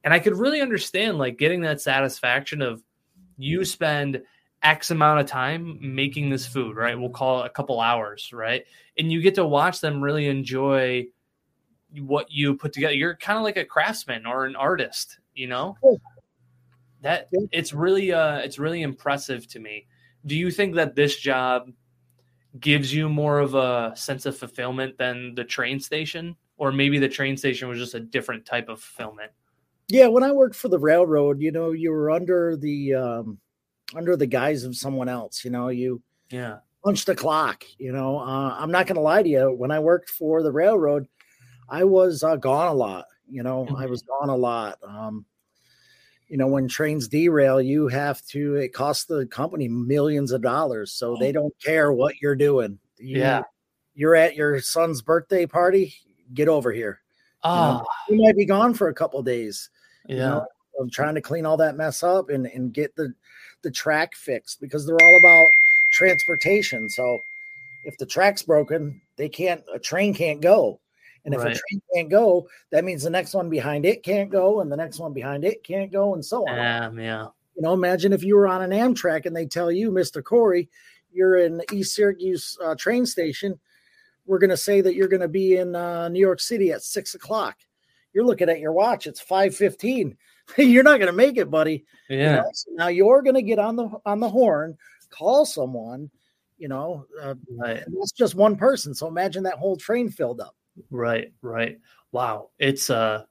[0.03, 2.83] and i could really understand like getting that satisfaction of
[3.37, 4.21] you spend
[4.61, 6.99] X amount of time making this food, right?
[6.99, 8.65] We'll call it a couple hours, right?
[8.97, 11.07] And you get to watch them really enjoy
[11.97, 12.93] what you put together.
[12.93, 15.77] You're kind of like a craftsman or an artist, you know?
[17.01, 19.87] That it's really uh it's really impressive to me.
[20.25, 21.69] Do you think that this job
[22.59, 26.35] gives you more of a sense of fulfillment than the train station?
[26.57, 29.31] Or maybe the train station was just a different type of fulfillment?
[29.87, 33.39] Yeah, when I worked for the railroad, you know, you were under the um
[33.95, 35.45] under the guise of someone else.
[35.45, 37.63] You know, you yeah punch the clock.
[37.77, 39.51] You know, uh, I'm not going to lie to you.
[39.51, 41.07] When I worked for the railroad,
[41.69, 43.05] I was uh, gone a lot.
[43.29, 43.75] You know, mm-hmm.
[43.75, 44.79] I was gone a lot.
[44.83, 45.25] Um,
[46.29, 48.55] you know, when trains derail, you have to.
[48.55, 52.77] It costs the company millions of dollars, so they don't care what you're doing.
[52.97, 53.41] You, yeah,
[53.95, 55.95] you're at your son's birthday party.
[56.33, 57.01] Get over here.
[57.43, 58.03] Oh, you, know, ah.
[58.09, 59.71] you might be gone for a couple days.
[60.07, 60.45] Yeah, you know,
[60.79, 63.13] I'm trying to clean all that mess up and and get the
[63.63, 65.47] the track fixed because they're all about
[65.93, 66.87] transportation.
[66.89, 67.19] So
[67.85, 70.79] if the track's broken, they can't a train can't go.
[71.25, 71.55] And if right.
[71.55, 74.77] a train can't go, that means the next one behind it can't go, and the
[74.77, 76.59] next one behind it can't go, and so on.
[76.59, 77.27] Um, yeah.
[77.55, 80.23] You know, imagine if you were on an Amtrak and they tell you, Mr.
[80.23, 80.69] Corey,
[81.11, 83.59] you're in East Syracuse uh, train station.
[84.25, 86.83] We're going to say that you're going to be in uh, New York City at
[86.83, 87.57] six o'clock.
[88.13, 90.17] You're looking at your watch; it's five fifteen.
[90.57, 91.85] you're not going to make it, buddy.
[92.09, 92.17] Yeah.
[92.17, 92.49] You know?
[92.53, 94.77] so now you're going to get on the on the horn,
[95.09, 96.09] call someone.
[96.57, 97.83] You know, uh, right.
[97.87, 98.93] that's just one person.
[98.93, 100.55] So imagine that whole train filled up.
[100.89, 101.79] Right, right.
[102.11, 103.23] Wow, it's uh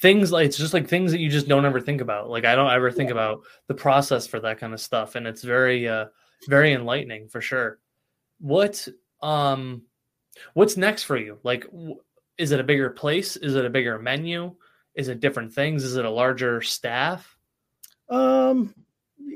[0.00, 2.28] things like it's just like things that you just don't ever think about.
[2.30, 3.14] Like I don't ever think yeah.
[3.14, 6.06] about the process for that kind of stuff, and it's very uh
[6.48, 7.78] very enlightening for sure.
[8.40, 8.86] What
[9.22, 9.82] um
[10.54, 11.38] what's next for you?
[11.42, 12.00] Like, w-
[12.38, 13.36] is it a bigger place?
[13.36, 14.54] Is it a bigger menu?
[14.94, 15.84] Is it different things?
[15.84, 17.36] Is it a larger staff?
[18.08, 18.74] Um,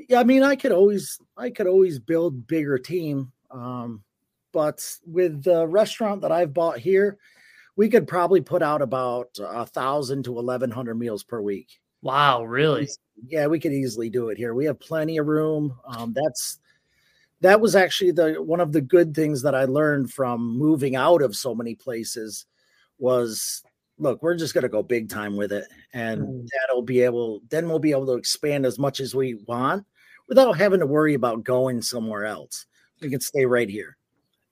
[0.07, 3.31] yeah, I mean, I could always, I could always build bigger team.
[3.51, 4.03] Um,
[4.51, 7.17] but with the restaurant that I've bought here,
[7.75, 11.79] we could probably put out about a thousand to eleven hundred meals per week.
[12.01, 12.87] Wow, really?
[13.27, 14.53] Yeah, we could easily do it here.
[14.53, 15.77] We have plenty of room.
[15.85, 16.59] Um, that's
[17.41, 21.21] that was actually the one of the good things that I learned from moving out
[21.21, 22.45] of so many places
[22.97, 23.63] was
[23.99, 25.67] look, we're just going to go big time with it.
[25.93, 26.47] And mm.
[26.61, 29.85] that'll be able, then we'll be able to expand as much as we want
[30.27, 32.65] without having to worry about going somewhere else.
[33.01, 33.97] We can stay right here.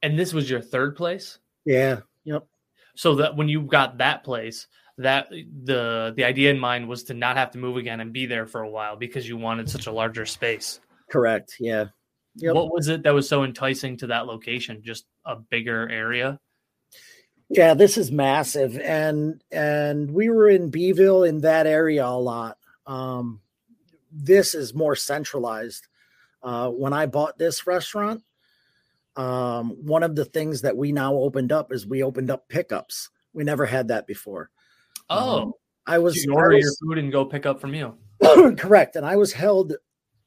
[0.01, 1.39] And this was your third place?
[1.65, 2.01] Yeah.
[2.25, 2.45] Yep.
[2.95, 4.67] So that when you got that place,
[4.97, 8.25] that the the idea in mind was to not have to move again and be
[8.25, 10.79] there for a while because you wanted such a larger space.
[11.09, 11.55] Correct.
[11.59, 11.85] Yeah.
[12.35, 12.55] Yep.
[12.55, 14.81] What was it that was so enticing to that location?
[14.83, 16.39] Just a bigger area?
[17.49, 22.57] Yeah, this is massive, and and we were in Beeville in that area a lot.
[22.85, 23.41] Um,
[24.11, 25.87] this is more centralized.
[26.43, 28.23] Uh, when I bought this restaurant,
[29.17, 33.09] um, one of the things that we now opened up is we opened up pickups.
[33.33, 34.51] We never had that before.
[35.09, 35.53] Oh, um,
[35.87, 37.97] I was you order was, your food and go pick up from you.
[38.57, 39.73] correct, and I was held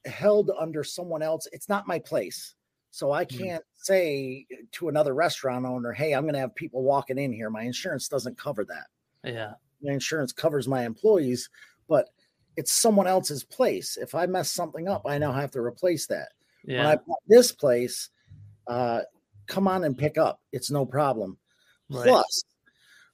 [0.05, 1.47] held under someone else.
[1.51, 2.55] It's not my place.
[2.89, 3.37] So I mm.
[3.37, 7.49] can't say to another restaurant owner, "Hey, I'm going to have people walking in here.
[7.49, 8.87] My insurance doesn't cover that."
[9.23, 9.53] Yeah.
[9.81, 11.49] My insurance covers my employees,
[11.87, 12.09] but
[12.57, 13.97] it's someone else's place.
[13.97, 16.29] If I mess something up, I now have to replace that.
[16.65, 16.79] Yeah.
[16.79, 18.09] When I bought this place,
[18.67, 19.01] uh,
[19.47, 20.41] come on and pick up.
[20.51, 21.37] It's no problem.
[21.89, 22.07] Right.
[22.07, 22.43] Plus,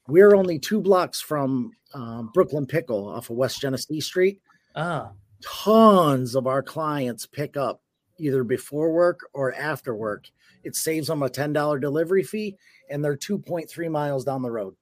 [0.08, 4.42] we're only two blocks from um, Brooklyn Pickle off of West Genesee Street.
[4.76, 5.12] Ah.
[5.42, 7.82] Tons of our clients pick up
[8.18, 10.30] either before work or after work.
[10.64, 12.58] It saves them a $10 delivery fee
[12.90, 14.76] and they're 2.3 miles down the road.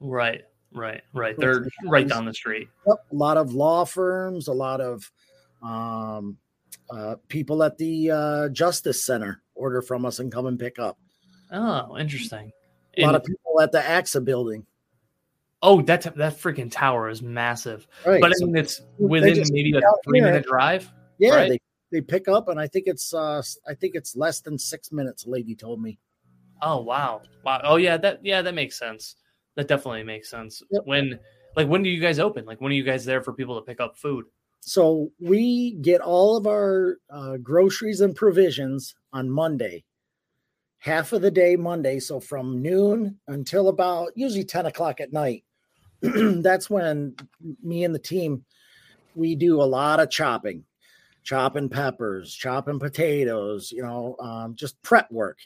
[0.00, 0.42] Right,
[0.72, 1.36] right, right.
[1.36, 2.68] They're right down the street.
[2.86, 5.10] A lot of law firms, a lot of
[5.62, 6.38] um,
[6.90, 10.98] uh, people at the uh, Justice Center order from us and come and pick up.
[11.52, 12.52] Oh, interesting.
[12.98, 14.66] A lot of people at the AXA building.
[15.62, 17.86] Oh, that that freaking tower is massive.
[18.06, 18.20] Right.
[18.20, 20.90] But I mean, it's within maybe a three minute drive.
[21.18, 21.50] Yeah, right?
[21.50, 21.60] they
[21.92, 25.26] they pick up, and I think it's uh I think it's less than six minutes.
[25.26, 25.98] Lady told me.
[26.62, 27.60] Oh wow, wow.
[27.62, 29.16] Oh yeah, that yeah that makes sense.
[29.56, 30.62] That definitely makes sense.
[30.70, 30.82] Yep.
[30.86, 31.18] When
[31.56, 32.46] like when do you guys open?
[32.46, 34.24] Like when are you guys there for people to pick up food?
[34.60, 39.84] So we get all of our uh, groceries and provisions on Monday,
[40.78, 41.98] half of the day Monday.
[42.00, 45.44] So from noon until about usually ten o'clock at night.
[46.02, 47.14] That's when
[47.62, 48.44] me and the team
[49.14, 50.64] we do a lot of chopping
[51.22, 55.38] chopping peppers, chopping potatoes, you know, um, just prep work.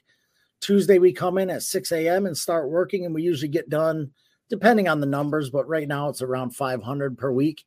[0.61, 2.27] Tuesday, we come in at 6 a.m.
[2.27, 4.11] and start working, and we usually get done
[4.49, 7.65] depending on the numbers, but right now it's around 500 per week.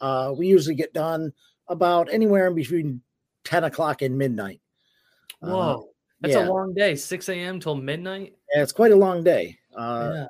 [0.00, 1.32] Uh, we usually get done
[1.68, 3.02] about anywhere in between
[3.44, 4.60] 10 o'clock and midnight.
[5.40, 5.80] Whoa, uh,
[6.20, 6.48] that's yeah.
[6.48, 7.60] a long day, 6 a.m.
[7.60, 8.36] till midnight.
[8.54, 9.58] Yeah, it's quite a long day.
[9.76, 10.26] Uh, yeah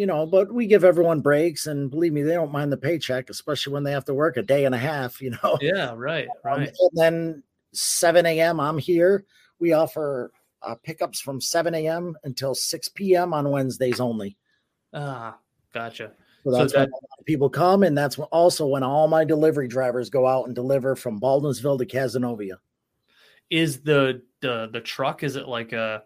[0.00, 3.28] you know, but we give everyone breaks, and believe me, they don't mind the paycheck,
[3.28, 5.20] especially when they have to work a day and a half.
[5.20, 5.58] You know.
[5.60, 5.92] Yeah.
[5.94, 6.26] Right.
[6.44, 6.68] Um, right.
[6.68, 8.60] Um, and then 7 a.m.
[8.60, 9.26] I'm here.
[9.58, 12.16] We offer uh, pickups from 7 a.m.
[12.24, 13.34] until 6 p.m.
[13.34, 14.38] on Wednesdays only.
[14.94, 15.36] Ah,
[15.74, 16.12] gotcha.
[16.44, 19.68] So that's so that, when people come, and that's when, also when all my delivery
[19.68, 22.56] drivers go out and deliver from Baldwinsville to Cazenovia.
[23.50, 25.22] Is the the the truck?
[25.22, 26.04] Is it like a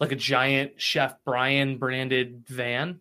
[0.00, 3.00] like a giant Chef Brian branded van?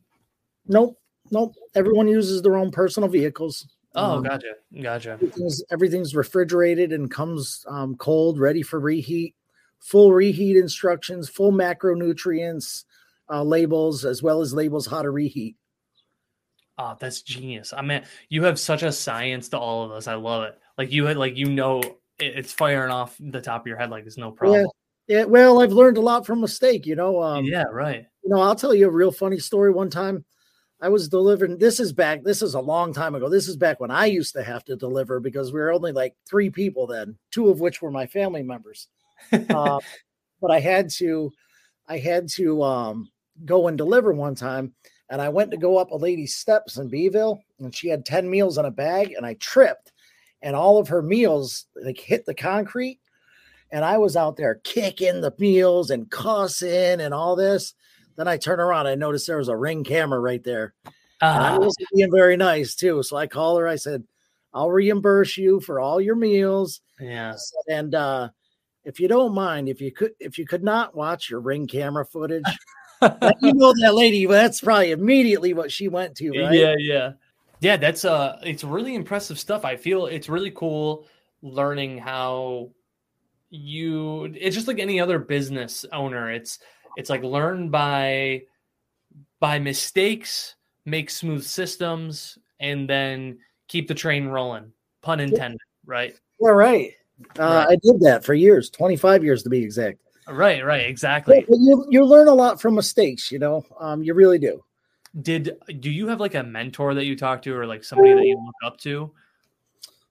[0.68, 1.00] Nope,
[1.32, 1.56] nope.
[1.76, 3.68] Everyone uses their own personal vehicles.
[3.96, 5.12] Oh, Um, gotcha, gotcha.
[5.12, 9.34] everything's, everything's refrigerated and comes um, cold, ready for reheat.
[9.80, 12.84] Full reheat instructions, full macronutrients
[13.32, 15.56] uh, labels, as well as labels how to reheat.
[16.78, 17.74] Oh, that's genius.
[17.74, 20.08] I mean, you have such a science to all of this.
[20.08, 20.60] I love it.
[20.78, 21.82] Like you had, like you know,
[22.20, 24.68] it's firing off the top of your head like it's no problem.
[25.08, 26.86] Yeah, well, I've learned a lot from mistake.
[26.86, 28.06] You know, um, yeah, right.
[28.24, 29.72] you know, I'll tell you a real funny story.
[29.72, 30.26] One time,
[30.82, 31.58] I was delivering.
[31.58, 32.24] This is back.
[32.24, 33.30] This is a long time ago.
[33.30, 36.14] This is back when I used to have to deliver because we were only like
[36.30, 38.88] three people then, two of which were my family members.
[39.32, 39.80] uh,
[40.42, 41.32] but I had to,
[41.88, 43.10] I had to um,
[43.46, 44.74] go and deliver one time,
[45.10, 48.30] and I went to go up a lady's steps in Beeville, and she had ten
[48.30, 49.94] meals in a bag, and I tripped,
[50.42, 53.00] and all of her meals like hit the concrete,
[53.72, 57.74] and I was out there kicking the meals and cussing and all this.
[58.16, 60.74] Then I turn around, I noticed there was a ring camera right there.
[61.22, 63.02] And I Ah, wasn't being very nice too.
[63.04, 63.68] So I called her.
[63.68, 64.04] I said,
[64.54, 66.82] I'll reimburse you for all your meals.
[67.00, 67.36] yeah.
[67.70, 68.30] And uh,
[68.86, 72.06] if you don't mind, if you could, if you could not watch your ring camera
[72.06, 72.44] footage,
[73.02, 74.26] you know that lady.
[74.26, 76.54] That's probably immediately what she went to, right?
[76.54, 77.12] Yeah, yeah.
[77.60, 79.66] Yeah, that's uh it's really impressive stuff.
[79.66, 81.08] I feel it's really cool
[81.42, 82.72] learning how
[83.50, 86.32] you it's just like any other business owner.
[86.32, 86.60] It's
[86.98, 88.44] it's like learn by
[89.40, 90.56] by mistakes,
[90.86, 94.72] make smooth systems, and then keep the train rolling.
[95.02, 96.16] Pun intended, right?
[96.40, 96.94] All right.
[97.40, 97.68] Uh, Right.
[97.70, 100.00] I did that for years, 25 years to be exact.
[100.28, 101.46] Right, right, exactly.
[101.50, 103.66] you you learn a lot from mistakes, you know.
[103.80, 104.62] Um, you really do.
[105.22, 108.26] Did do you have like a mentor that you talk to or like somebody that
[108.26, 109.12] you look up to?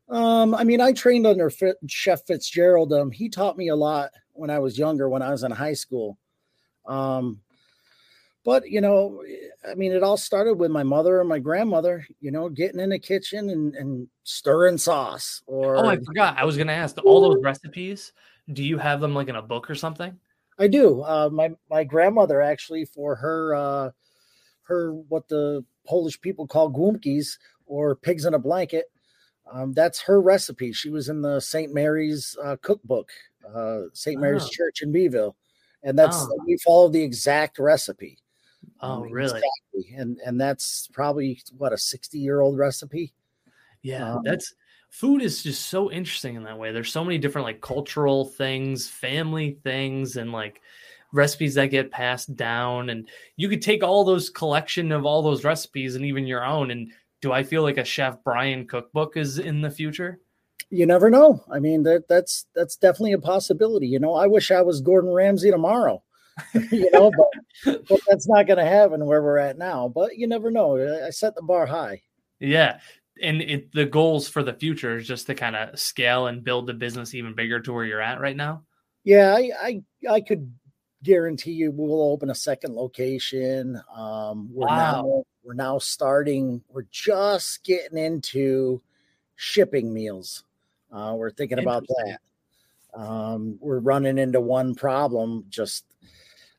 [0.09, 2.93] Um, I mean, I trained under Fit, Chef Fitzgerald.
[2.93, 5.73] Um, he taught me a lot when I was younger, when I was in high
[5.73, 6.19] school.
[6.87, 7.41] Um,
[8.45, 9.23] but you know,
[9.69, 12.07] I mean, it all started with my mother and my grandmother.
[12.21, 15.43] You know, getting in the kitchen and, and stirring sauce.
[15.47, 16.39] Or Oh, I forgot.
[16.39, 18.13] I was gonna ask all those recipes.
[18.53, 20.17] Do you have them like in a book or something?
[20.59, 21.03] I do.
[21.03, 23.91] Uh, my my grandmother actually for her uh,
[24.67, 28.87] her what the Polish people call głumkis or pigs in a blanket.
[29.51, 30.73] Um, that's her recipe.
[30.73, 31.73] She was in the St.
[31.73, 33.11] Mary's uh, cookbook,
[33.55, 34.21] uh, St.
[34.21, 34.49] Mary's Oh.
[34.51, 35.37] Church in Beeville,
[35.85, 36.39] and that's Oh.
[36.47, 38.19] we follow the exact recipe.
[38.81, 39.39] Oh, Um, really?
[39.39, 39.95] exactly.
[39.97, 43.15] And and that's probably what a sixty year old recipe.
[43.83, 44.53] Yeah, Um, that's
[44.91, 46.73] food is just so interesting in that way.
[46.73, 50.61] There's so many different like cultural things, family things, and like
[51.17, 52.91] recipes that get passed down.
[52.91, 56.71] And you could take all those collection of all those recipes and even your own.
[56.71, 56.93] And
[57.23, 60.21] do I feel like a Chef Brian cookbook is in the future?
[60.71, 61.45] You never know.
[61.51, 63.87] I mean, that that's that's definitely a possibility.
[63.87, 66.03] You know, I wish I was Gordon Ramsay tomorrow.
[66.71, 67.11] you know,
[67.65, 69.89] but, but that's not going to happen where we're at now.
[69.89, 70.77] But you never know.
[71.07, 72.03] I- set the bar high.
[72.41, 72.81] Yeah.
[73.23, 76.67] And it, the goals for the future is just to kind of scale and build
[76.67, 78.65] the business even bigger to where you're at right now.
[79.05, 80.53] Yeah, I I, I could
[81.03, 83.81] guarantee you we'll open a second location.
[83.95, 84.77] Um, we're Wow.
[84.77, 86.63] now we're now starting.
[86.69, 88.81] We're just getting into
[89.37, 90.45] shipping meals.
[90.91, 92.19] Uh, we're thinking about that.
[92.99, 95.45] Um, we're running into one problem.
[95.49, 95.85] Just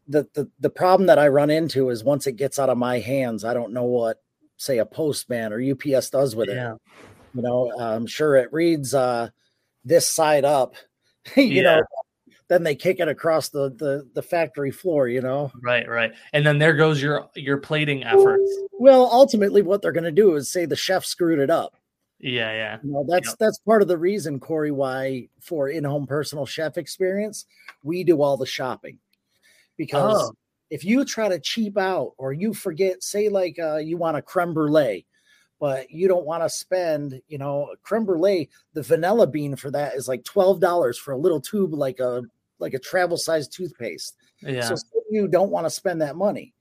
[0.08, 3.00] the, the the problem that I run into is once it gets out of my
[3.00, 4.22] hands, I don't know what
[4.58, 6.56] say a postman or UPS does with it.
[6.56, 6.76] Yeah.
[7.34, 9.30] You know, I'm sure it reads uh,
[9.86, 10.76] this side up.
[11.36, 11.62] you Yeah.
[11.62, 11.84] know,
[12.50, 15.08] then they kick it across the, the the factory floor.
[15.08, 16.14] You know, Right, right.
[16.34, 18.52] And then there goes your your plating efforts.
[18.74, 21.76] well, ultimately, what they're going to do is say the chef screwed it up.
[22.20, 22.78] Yeah, yeah.
[22.84, 23.36] You know, that's Yep.
[23.40, 27.46] that's part of the reason, Corey, why for in-home personal chef experience,
[27.84, 28.98] we do all the shopping.
[29.78, 30.34] Because Oh.
[30.72, 34.22] if you try to cheap out or you forget, say like uh, you want a
[34.24, 35.06] creme brulee,
[35.60, 39.94] but you don't want to spend, you know, creme brulee, the vanilla bean for that
[39.94, 42.24] is like twelve dollars for a little tube, like a
[42.60, 44.16] like a travel size toothpaste.
[44.42, 44.62] Yeah.
[44.62, 44.76] So
[45.10, 46.54] you don't want to spend that money.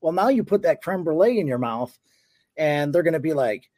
[0.00, 1.96] Well, now you put that creme brulee in your mouth,
[2.56, 3.70] and they're going to be like,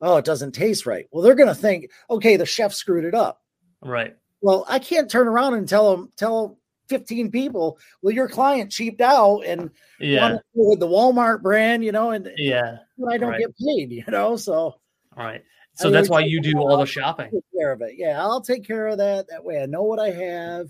[0.00, 3.14] "Oh, it doesn't taste right." Well, they're going to think, "Okay, the chef screwed it
[3.14, 3.42] up."
[3.82, 4.16] right.
[4.42, 6.58] Well, I can't turn around and tell them, tell
[6.88, 10.20] fifteen people, "Well, your client cheaped out and Yeah.
[10.22, 12.78] wanted to go with the Walmart brand," you know, and Yeah.
[13.10, 13.40] I don't right.
[13.40, 14.36] get paid, you know.
[14.36, 14.76] So
[15.16, 15.42] right.
[15.74, 17.30] So I that's why you do all the shopping.
[17.54, 17.94] care of it.
[17.96, 19.28] Yeah, I'll take care of that.
[19.28, 20.68] That way, I know what I have,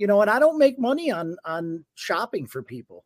[0.00, 3.04] you know, and I don't make money on on shopping for people.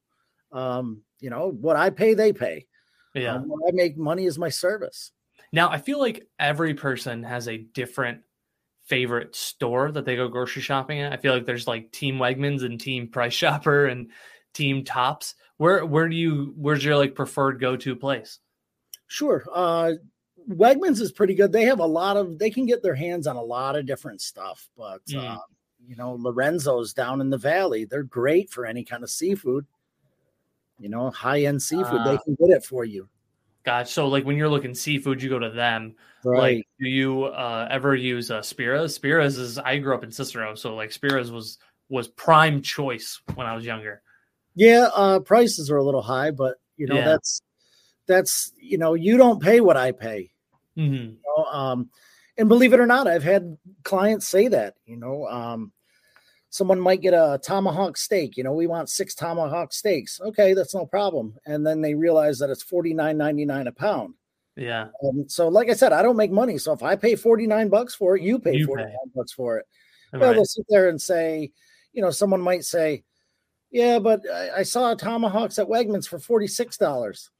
[0.52, 2.66] Um, you know, what I pay, they pay.
[3.14, 3.34] Yeah.
[3.34, 5.10] Um, what I make money is my service.
[5.52, 8.20] Now I feel like every person has a different
[8.84, 11.12] favorite store that they go grocery shopping at.
[11.12, 14.12] I feel like there's like Team Wegmans and Team Price Chopper and
[14.52, 15.34] team tops.
[15.56, 18.38] Where where do you where's your like preferred go to place?
[19.08, 19.44] Sure.
[19.52, 19.94] Uh,
[20.48, 21.50] Wegmans is pretty good.
[21.50, 24.20] They have a lot of they can get their hands on a lot of different
[24.20, 25.24] stuff, but Mm.
[25.24, 25.40] uh,
[25.86, 27.84] you know, Lorenzo's down in the valley.
[27.84, 29.66] They're great for any kind of seafood.
[30.78, 32.04] You know, high end seafood.
[32.04, 32.18] they Ah.
[32.24, 33.08] can get it for you.
[33.64, 35.94] Gosh, so like when you're looking seafood, you go to them.
[36.24, 36.56] Right.
[36.58, 38.98] Like, do you uh, ever use uh, Spira's?
[38.98, 41.58] Spira's is I grew up in Cicero, so like Spira's was
[41.88, 44.02] was prime choice when I was younger.
[44.54, 47.04] yeah, uh, prices are a little high, but you know, Yeah.
[47.04, 47.40] that's
[48.06, 50.30] that's you know, you don't pay what I pay.
[50.76, 50.94] Mm-hmm.
[50.94, 51.90] you know, um,
[52.36, 55.72] and believe it or not, I've had clients say that, you know, um,
[56.50, 60.20] someone might get a tomahawk steak, you know, we want six tomahawk steaks.
[60.20, 61.34] Okay, that's no problem.
[61.46, 64.14] And then they realize that it's forty nine ninety nine a pound.
[64.56, 66.58] Yeah, And so, like I said, I don't make money.
[66.58, 68.96] So if I pay 49 bucks for it, you pay You 49 pay.
[69.12, 69.66] bucks for it.
[70.12, 71.50] Well, they'll sit there and say,
[71.92, 73.02] you know, someone might say,
[73.72, 77.30] yeah, but I, I saw tomahawks at Wegmans for $46.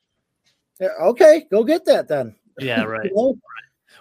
[0.81, 2.35] Yeah, okay, go get that then.
[2.59, 3.05] yeah, right.
[3.15, 3.39] You know?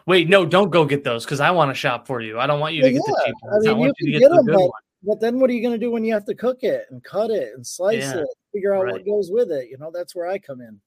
[0.06, 2.40] Wait, no, don't go get those because I want to shop for you.
[2.40, 3.68] I don't want you to Well, get the cheap ones.
[3.68, 4.72] I, mean, want you you to get, get the good but- one.
[5.06, 7.04] But then what are you going to do when you have to cook it and
[7.04, 8.20] cut it and slice Yeah.
[8.20, 8.94] it, figure out Right.
[8.94, 9.70] what goes with it?
[9.70, 10.80] You know, that's where I come in.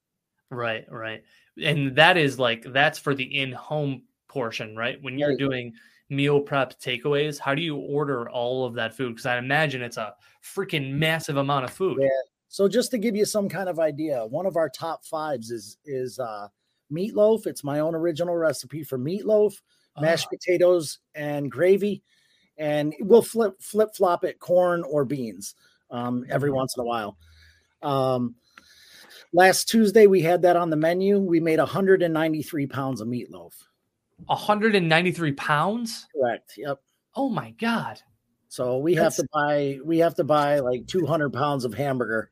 [0.49, 1.23] Right, right.
[1.63, 4.99] And that is like that's for the in-home portion, right?
[5.03, 5.37] When you're Right.
[5.37, 5.73] doing
[6.09, 9.09] meal prep takeaways, how do you order all of that food?
[9.09, 11.99] Because I imagine it's a freaking massive amount of food.
[12.01, 12.09] Yeah.
[12.47, 15.77] So just to give you some kind of idea, one of our top fives is
[15.85, 16.47] is uh,
[16.91, 17.45] meatloaf.
[17.47, 19.61] It's my own original recipe for meatloaf,
[19.99, 22.03] mashed Ah, potatoes, and gravy,
[22.57, 25.55] and we'll flip flip flop it corn or beans
[25.91, 26.55] um, every Mhm.
[26.55, 27.17] once in a while.
[27.81, 28.35] Um,
[29.33, 31.19] last Tuesday we had that on the menu.
[31.19, 33.53] We made 193 pounds of meatloaf.
[34.25, 36.07] 193 pounds.
[36.15, 36.53] Correct.
[36.57, 36.79] Yep.
[37.15, 38.01] Oh my god.
[38.49, 42.31] So we have to buy we have to buy like 200 pounds of hamburger.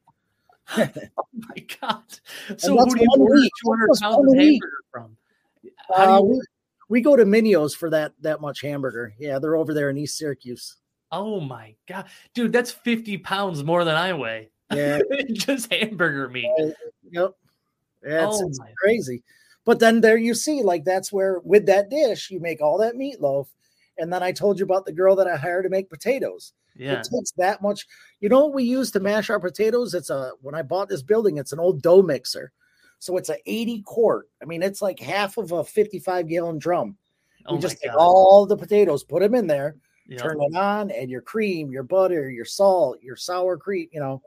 [0.77, 2.03] Oh my god.
[2.57, 5.17] So who do you order 200 pounds one of hamburger from?
[5.95, 6.41] How do Uh, we,
[6.89, 9.13] we go to Minio's for that that much hamburger.
[9.19, 10.77] Yeah, they're over there in East Syracuse.
[11.11, 12.05] Oh my god.
[12.33, 14.49] Dude, that's 50 pounds more than I weigh.
[14.73, 14.99] Yeah,
[15.33, 16.49] Just hamburger meat.
[17.11, 17.33] yep.
[18.03, 19.23] Yeah, it's, Oh it's crazy.
[19.65, 22.95] But then there you see, like that's where with that dish you make all that
[22.95, 23.47] meatloaf,
[23.97, 26.53] and then I told you about the girl that I hired to make potatoes.
[26.75, 26.93] Yeah.
[26.99, 27.87] It takes that much.
[28.19, 29.93] You know what we use to mash our potatoes?
[29.93, 32.51] It's a when I bought this building, it's an old dough mixer.
[32.99, 34.29] So it's a 80 quart.
[34.41, 36.97] I mean, it's like half of a 55 gallon drum.
[37.45, 39.75] Oh you my just take all the potatoes, put them in there,
[40.07, 40.17] Yeah.
[40.17, 44.21] turn it on, and your cream, your butter, your salt, your sour cream, you know.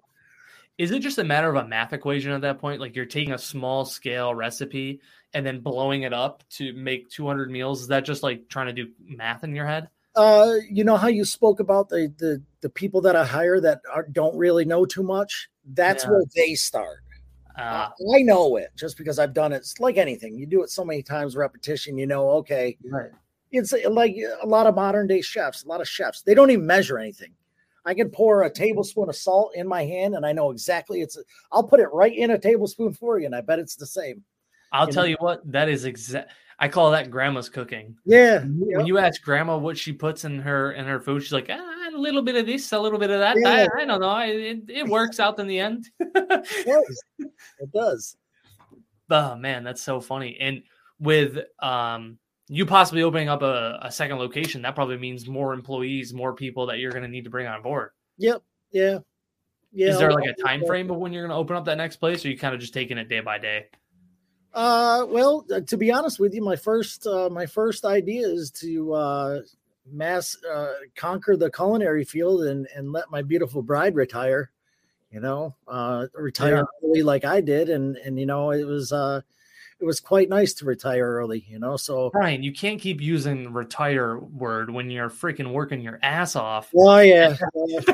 [0.79, 2.81] Is it just a matter of a math equation at that point?
[2.81, 5.01] Like you're taking a small scale recipe
[5.35, 7.83] and then blowing it up to make 200 meals?
[7.83, 9.89] Is that just like trying to do math in your head?
[10.14, 13.83] Uh, you know how you spoke about the the the people that I hire that
[13.93, 15.49] are, don't really know too much.
[15.64, 16.11] That's Yeah.
[16.11, 17.03] where they start.
[17.57, 19.57] Uh, I know it just because I've done it.
[19.57, 20.37] It's like anything.
[20.37, 21.99] You do it so many times, repetition.
[21.99, 23.11] You know, okay, right.
[23.51, 25.64] it's like a lot of modern day chefs.
[25.64, 27.35] A lot of chefs they don't even measure anything.
[27.89, 31.18] I can pour a tablespoon of salt in my hand, and I know exactly it's.
[31.51, 34.22] I'll put it right in a tablespoon for you, and I bet it's the same.
[34.72, 35.09] I'll You tell know?
[35.09, 36.30] you what, that is exact.
[36.59, 37.97] I call that grandma's cooking.
[38.05, 41.49] Yeah, When you ask grandma what she puts in her in her food, she's like,
[41.51, 43.36] ah, a little bit of this, a little bit of that.
[43.39, 43.68] Yeah.
[43.78, 44.09] I, I don't know.
[44.09, 45.86] I, it, it works out in the end.
[46.01, 47.03] it does.
[47.59, 48.16] It does.
[49.11, 50.36] Oh man, that's so funny.
[50.39, 50.62] And
[51.01, 52.18] with um
[52.49, 56.66] you possibly opening up a, a second location, that probably means more employees, more people
[56.66, 57.90] that you're gonna need to bring on board.
[58.16, 58.42] Yep.
[58.72, 58.99] Yeah.
[59.72, 59.88] Yeah.
[59.88, 62.24] Is there like a time frame of when you're gonna open up that next place,
[62.24, 63.66] or you kind of just taking it day by day?
[64.55, 68.51] Uh, well, uh, to be honest with you, my first uh, my first idea is
[68.51, 69.40] to uh,
[69.86, 74.51] mass uh, conquer the culinary field and and let my beautiful bride retire.
[75.11, 76.88] You know, uh, retire Yeah.
[76.88, 79.20] early like I did, and and you know it was uh,
[79.81, 81.45] it was quite nice to retire early.
[81.49, 85.99] You know, so Brian, you can't keep using retire word when you're freaking working your
[86.03, 86.68] ass off.
[86.72, 87.37] well, yeah,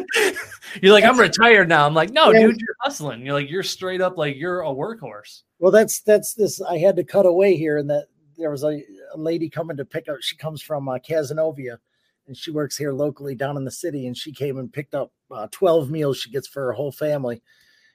[0.82, 1.87] You're like, I'm retired now.
[1.87, 2.41] I'm like, no, Yeah.
[2.47, 3.24] dude, you're hustling.
[3.24, 5.43] You're like, you're straight up like you're a workhorse.
[5.59, 6.61] well, that's that's this.
[6.62, 8.07] I had to cut away here, and that
[8.37, 8.82] there was a,
[9.14, 10.16] a lady coming to pick up.
[10.20, 11.78] She comes from uh, Cazenovia,
[12.26, 14.07] and she works here locally down in the city.
[14.07, 17.43] And she came and picked up uh, twelve meals she gets for her whole family.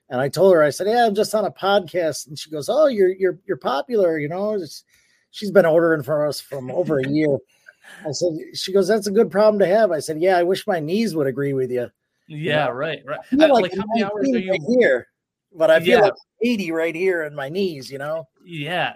[0.10, 2.68] And I told her, I said, "Yeah, I'm just on a podcast." And she goes,
[2.68, 4.84] "Oh, you're you're you're popular, you know." It's,
[5.32, 7.38] she's been ordering for us from over a year.
[8.08, 10.66] I said, "She goes, that's a good problem to have." I said, "Yeah, I wish
[10.66, 11.90] my knees would agree with you."
[12.28, 13.20] Yeah, right, right.
[13.20, 14.52] I feel like, like, how many hours 19 are you?
[14.52, 15.08] right here,
[15.56, 16.02] but I feel Yeah.
[16.02, 17.92] like 80 right here in my knees.
[17.92, 18.28] You know.
[18.44, 18.96] Yeah,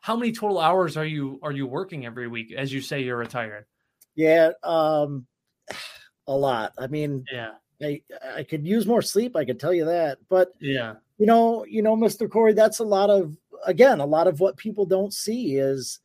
[0.00, 2.52] how many total hours are you are you working every week?
[2.52, 3.66] As you say, you're retired.
[4.14, 5.26] Yeah, um,
[6.26, 6.72] a lot.
[6.78, 7.52] I mean, Yeah,
[7.82, 8.02] I
[8.36, 9.36] I could use more sleep.
[9.36, 10.18] I could tell you that.
[10.28, 10.94] But Yeah.
[11.18, 12.28] you know, you know, Mr.
[12.30, 16.00] Corey, that's a lot of again, a lot of what people don't see is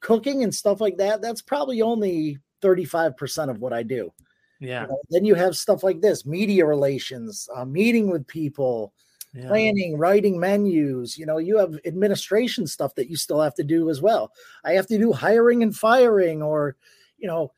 [0.00, 1.22] cooking and stuff like that.
[1.22, 4.12] That's probably only 35% of what I do.
[4.60, 4.82] Yeah.
[4.82, 8.92] You know, then you have stuff like this media relations, uh, meeting with people,
[9.34, 9.48] Yeah.
[9.48, 11.18] planning, writing menus.
[11.18, 14.32] You know, you have administration stuff that you still have to do as well.
[14.64, 16.76] I have to do hiring and firing or,
[17.18, 17.52] you know,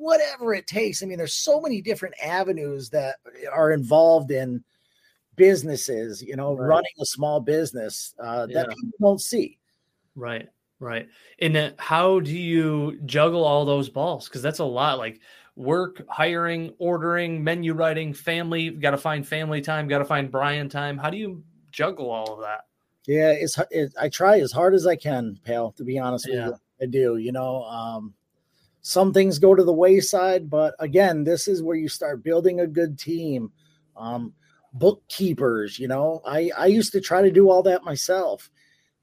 [0.00, 1.02] whatever it takes.
[1.02, 3.16] I mean, there's so many different avenues that
[3.52, 4.64] are involved in
[5.36, 6.66] businesses, you know, Right.
[6.68, 8.74] running a small business uh, that Yeah.
[8.74, 9.58] people don't see.
[10.14, 10.48] Right.
[10.78, 11.08] Right.
[11.40, 14.28] And how do you juggle all those balls?
[14.28, 14.98] Because that's a lot.
[14.98, 15.20] Like
[15.54, 18.70] work, hiring, ordering, menu writing, family.
[18.70, 19.88] Got to find family time.
[19.88, 20.96] Got to find Brian time.
[20.96, 22.60] How do you juggle all of that?
[23.06, 25.72] Yeah, it's it, I try as hard as I can, pal.
[25.72, 26.48] To be honest Yeah.
[26.48, 27.16] with you, I do.
[27.18, 28.14] You know, um,
[28.82, 32.66] some things go to the wayside, but again, this is where you start building a
[32.66, 33.52] good team.
[33.96, 34.32] Um,
[34.72, 38.50] bookkeepers, you know, I I used to try to do all that myself,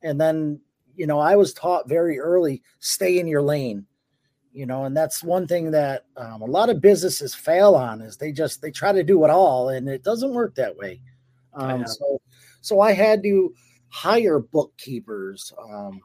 [0.01, 0.59] and then
[0.95, 3.85] you know I was taught very early stay in your lane.
[4.53, 8.17] You know, and that's one thing that um, a lot of businesses fail on is
[8.17, 10.99] they just they try to do it all, and it doesn't work that way.
[11.53, 12.21] Um, so,
[12.61, 13.53] so I had to
[13.89, 15.53] hire bookkeepers.
[15.59, 16.01] Um,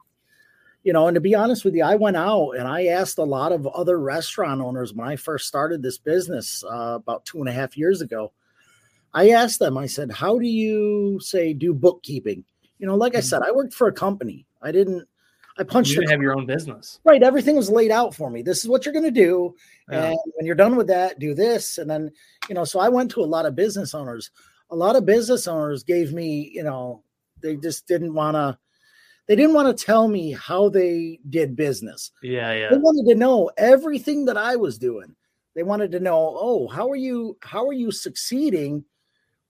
[0.83, 3.23] you know, and to be honest with you, I went out and I asked a
[3.23, 7.47] lot of other restaurant owners when I first started this business uh, about two and
[7.47, 8.33] a half years ago.
[9.13, 12.43] I asked them, I said, how do you say do bookkeeping?
[12.79, 14.45] You know, like I said, I worked for a company.
[14.61, 15.07] I didn't,
[15.57, 16.99] I punched You didn't have your own business.
[17.05, 17.21] right.
[17.21, 18.41] Everything was laid out for me.
[18.41, 19.55] This is what you're going to do.
[19.89, 20.07] Yeah.
[20.07, 21.77] And when you're done with that, do this.
[21.77, 22.11] And then,
[22.49, 24.31] you know, so I went to a lot of business owners.
[24.71, 27.03] A lot of business owners gave me, you know,
[27.41, 28.57] they just didn't want to,
[29.27, 32.11] they didn't want to tell me how they did business.
[32.21, 32.53] Yeah.
[32.53, 32.69] yeah.
[32.69, 35.15] They wanted to know everything that I was doing.
[35.55, 38.83] They wanted to know, oh, how are you, how are you succeeding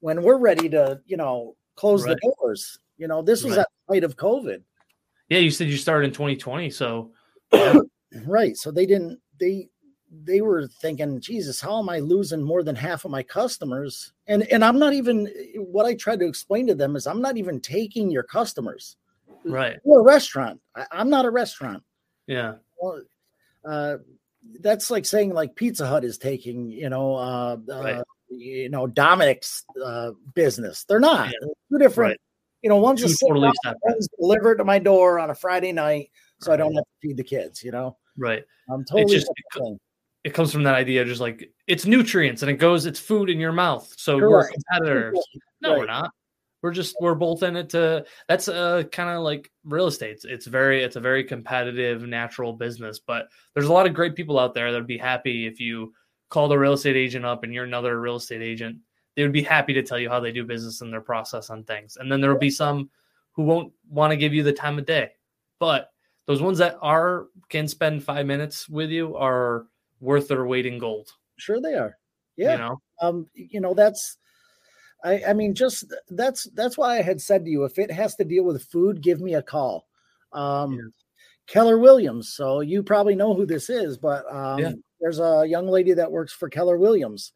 [0.02, 2.18] when we're ready to, you know, close Right.
[2.22, 2.78] the doors?
[2.98, 3.62] You know, this was Right.
[3.62, 4.62] at the height of COVID.
[5.30, 5.40] Yeah.
[5.40, 6.70] You said you started in 2020.
[6.70, 7.12] So
[8.26, 9.68] right so they didn't they
[10.24, 14.44] they were thinking jesus how am i losing more than half of my customers and
[14.52, 17.60] and i'm not even what i tried to explain to them is i'm not even
[17.60, 18.98] taking your customers
[19.46, 19.80] right.
[19.84, 21.84] we're a restaurant I, i'm not a restaurant
[22.28, 22.56] Yeah.
[22.82, 23.02] well,
[23.66, 23.98] uh,
[24.62, 27.96] that's like saying like pizza hut is taking you know uh, Right.
[27.96, 31.34] uh you know domino's uh business they're not Yeah.
[31.42, 32.20] They're two different Right.
[32.62, 36.10] you know one's a Two totally one's delivered to my door on a friday night
[36.42, 38.44] so i don't have to feed the kids you know Right.
[38.70, 39.32] i'm totally just-.
[40.24, 43.42] It comes from that idea just like it's nutrients and it goes, it's food in
[43.42, 43.94] your mouth.
[43.98, 45.20] So we're competitors.
[45.62, 46.12] No, we're not.
[46.64, 50.12] We're just we're both in it to that's uh kind of like real estate.
[50.12, 54.16] It's, it's very it's a very competitive natural business, but there's a lot of great
[54.16, 55.94] people out there that would be happy if you
[56.30, 58.78] called a real estate agent up and you're another real estate agent.
[59.16, 61.64] They would be happy to tell you how they do business and their process on
[61.66, 61.98] things.
[61.98, 62.90] And then there will be some
[63.34, 65.12] who won't want to give you the time of day.
[65.60, 65.92] But
[66.26, 69.68] those ones that are can spend 5 minutes with you are
[70.00, 71.98] worth their weight in gold, Sure they are.
[72.36, 72.54] Yeah.
[72.54, 72.82] you know.
[73.02, 74.18] Um, you know, that's
[75.04, 78.16] I I mean, just that's that's why I had said to you, if it has
[78.16, 79.88] to deal with food, give me a call.
[80.32, 80.82] Um Yeah.
[81.48, 82.30] Keller Williams.
[82.34, 84.72] So you probably know who this is, but um Yeah.
[85.02, 87.34] there's a young lady that works for Keller Williams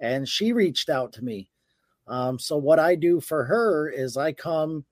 [0.00, 1.50] and she reached out to me.
[2.08, 4.84] Um, so what I do for her is I come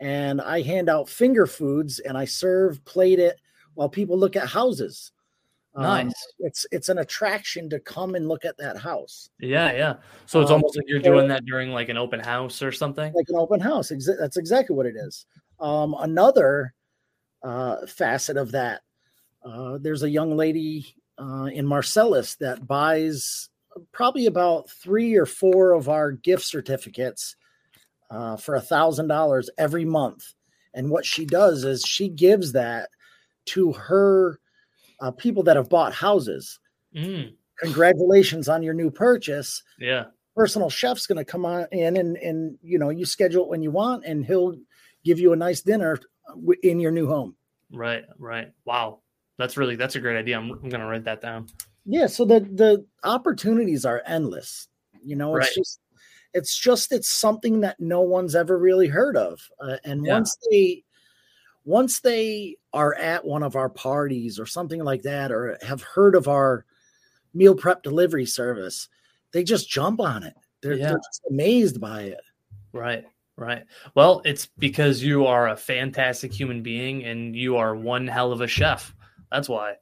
[0.00, 3.40] and I hand out finger foods and I serve, plate it
[3.74, 5.12] while people look at houses.
[5.76, 6.12] Um, Nice.
[6.38, 9.94] it's it's an attraction to come and look at that house Yeah, yeah.
[10.26, 13.12] So it's Um, almost like you're doing that during like an open house or something.
[13.12, 15.26] like an open house Exa- that's exactly what it is
[15.60, 16.74] um, another
[17.42, 18.82] uh, facet of that
[19.44, 23.48] uh, there's a young lady uh, in marcellus that buys
[23.90, 27.34] probably about three or four of our gift certificates
[28.10, 30.34] uh, for a thousand dollars every month
[30.74, 32.88] and what she does is she gives that
[33.46, 34.38] to her
[35.00, 36.58] uh, people that have bought houses
[36.96, 40.04] Mm, congratulations on your new purchase yeah,
[40.36, 43.62] personal chef's going to come on in and and you know you schedule it when
[43.62, 44.54] you want and he'll
[45.04, 45.98] give you a nice dinner
[46.62, 47.34] in your new home
[47.72, 48.52] right, right.
[48.64, 49.00] Wow,
[49.38, 50.38] that's really that's a great idea.
[50.38, 51.48] I'm, I'm gonna write that down.
[51.84, 54.68] yeah so the the opportunities are endless
[55.02, 55.54] you know it's Right.
[55.54, 55.80] just
[56.32, 60.14] it's just it's something that no one's ever really heard of uh, and Yeah.
[60.14, 60.84] once they
[61.64, 66.14] once they are at one of our parties or something like that or have heard
[66.14, 66.64] of our
[67.32, 68.88] meal prep delivery service
[69.32, 70.88] they just jump on it they're, Yeah.
[70.88, 72.20] they're just amazed by it
[72.72, 73.04] Right,
[73.36, 73.62] right.
[73.94, 78.40] Well, it's because you are a fantastic human being and you are one hell of
[78.40, 78.92] a chef.
[79.30, 79.74] That's why.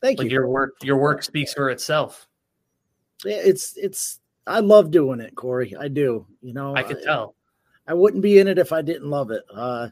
[0.00, 2.28] thank Like you your work, your work speaks for itself.
[3.24, 5.74] it's it's I love doing it, Corey.
[5.78, 6.24] I do.
[6.42, 7.34] You know, I can tell.
[7.88, 9.42] I, I wouldn't be in it if I didn't love it.
[9.52, 9.88] Uh,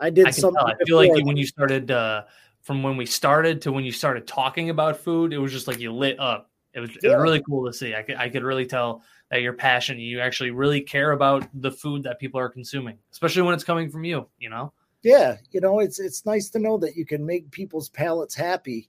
[0.00, 0.62] I did I something.
[0.62, 2.24] I feel like when you started, uh,
[2.62, 5.78] from when we started to when you started talking about food, it was just like
[5.78, 6.50] you lit up.
[6.72, 6.98] It was, yeah.
[7.02, 7.94] it was really cool to see.
[7.94, 10.00] I could, I could really tell that you're passionate.
[10.00, 13.90] You actually really care about the food that people are consuming, especially when it's coming
[13.90, 14.26] from you.
[14.38, 14.72] You know.
[15.02, 18.88] Yeah, you know, it's it's nice to know that you can make people's palates happy,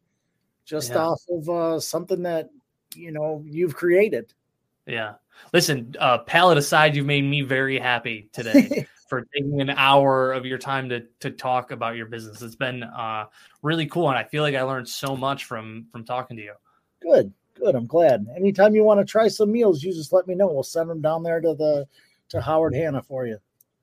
[0.64, 1.00] just yeah.
[1.00, 2.50] off of uh, something that
[2.96, 4.34] you know you've created.
[4.88, 5.16] Yeah.
[5.52, 10.46] Listen, uh, palate aside, you've made me very happy today for taking an hour of
[10.46, 12.42] your time to to talk about your business.
[12.42, 13.26] It's been uh,
[13.62, 16.54] really cool, and I feel like I learned so much from from talking to you.
[17.02, 17.76] Good, good.
[17.76, 18.26] I'm glad.
[18.36, 20.48] Anytime you want to try some meals, you just let me know.
[20.48, 21.88] We'll send them down there to the
[22.30, 23.38] to Howard Hanna for you.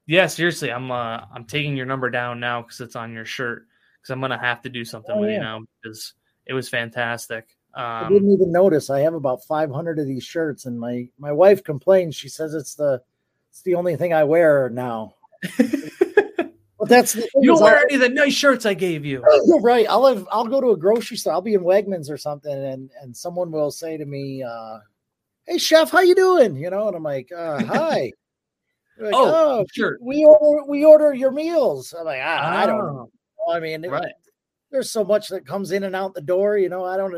[0.06, 3.66] Yeah, seriously, I'm uh I'm taking your number down now because it's on your shirt
[4.00, 5.36] because I'm gonna have to do something oh, with yeah.
[5.36, 6.14] you now because
[6.46, 7.56] it was fantastic.
[7.74, 8.90] Um, I didn't even notice.
[8.90, 12.16] I have about 500 of these shirts, and my my wife complains.
[12.16, 13.00] She says it's the
[13.52, 15.14] it's the only thing I wear now.
[15.58, 19.22] but that's the you don't wear I'll, any of the nice shirts I gave you.
[19.60, 19.86] Right.
[19.90, 21.34] I'll have, I'll go to a grocery store.
[21.34, 24.78] I'll be in Wegmans or something, and and someone will say to me, uh,
[25.46, 28.12] "Hey, chef, how you doing?" You know, and I'm like, uh, "Hi."
[28.98, 29.98] Like, oh, oh, sure.
[30.00, 31.94] We order we order your meals.
[31.98, 33.10] I'm like, ah, I don't know.
[33.46, 33.52] Oh.
[33.52, 34.04] I mean, right.
[34.04, 34.14] It,
[34.70, 36.56] there's so much that comes in and out the door.
[36.56, 37.14] You know, I don't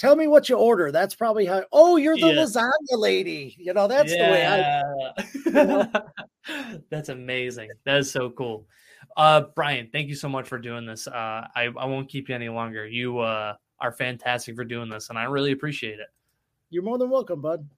[0.00, 0.90] tell me what you order.
[0.90, 1.62] That's probably how.
[1.72, 2.42] Oh, you're the yeah.
[2.42, 3.54] lasagna lady.
[3.58, 4.26] You know, that's yeah.
[4.26, 6.82] the way I.
[6.90, 7.68] that's amazing.
[7.84, 8.66] That is so cool.
[9.16, 11.06] Uh, Brian, thank you so much for doing this.
[11.06, 12.86] Uh, I I won't keep you any longer.
[12.86, 16.08] You uh are fantastic for doing this, and I really appreciate it.
[16.70, 17.68] You're more than welcome, bud.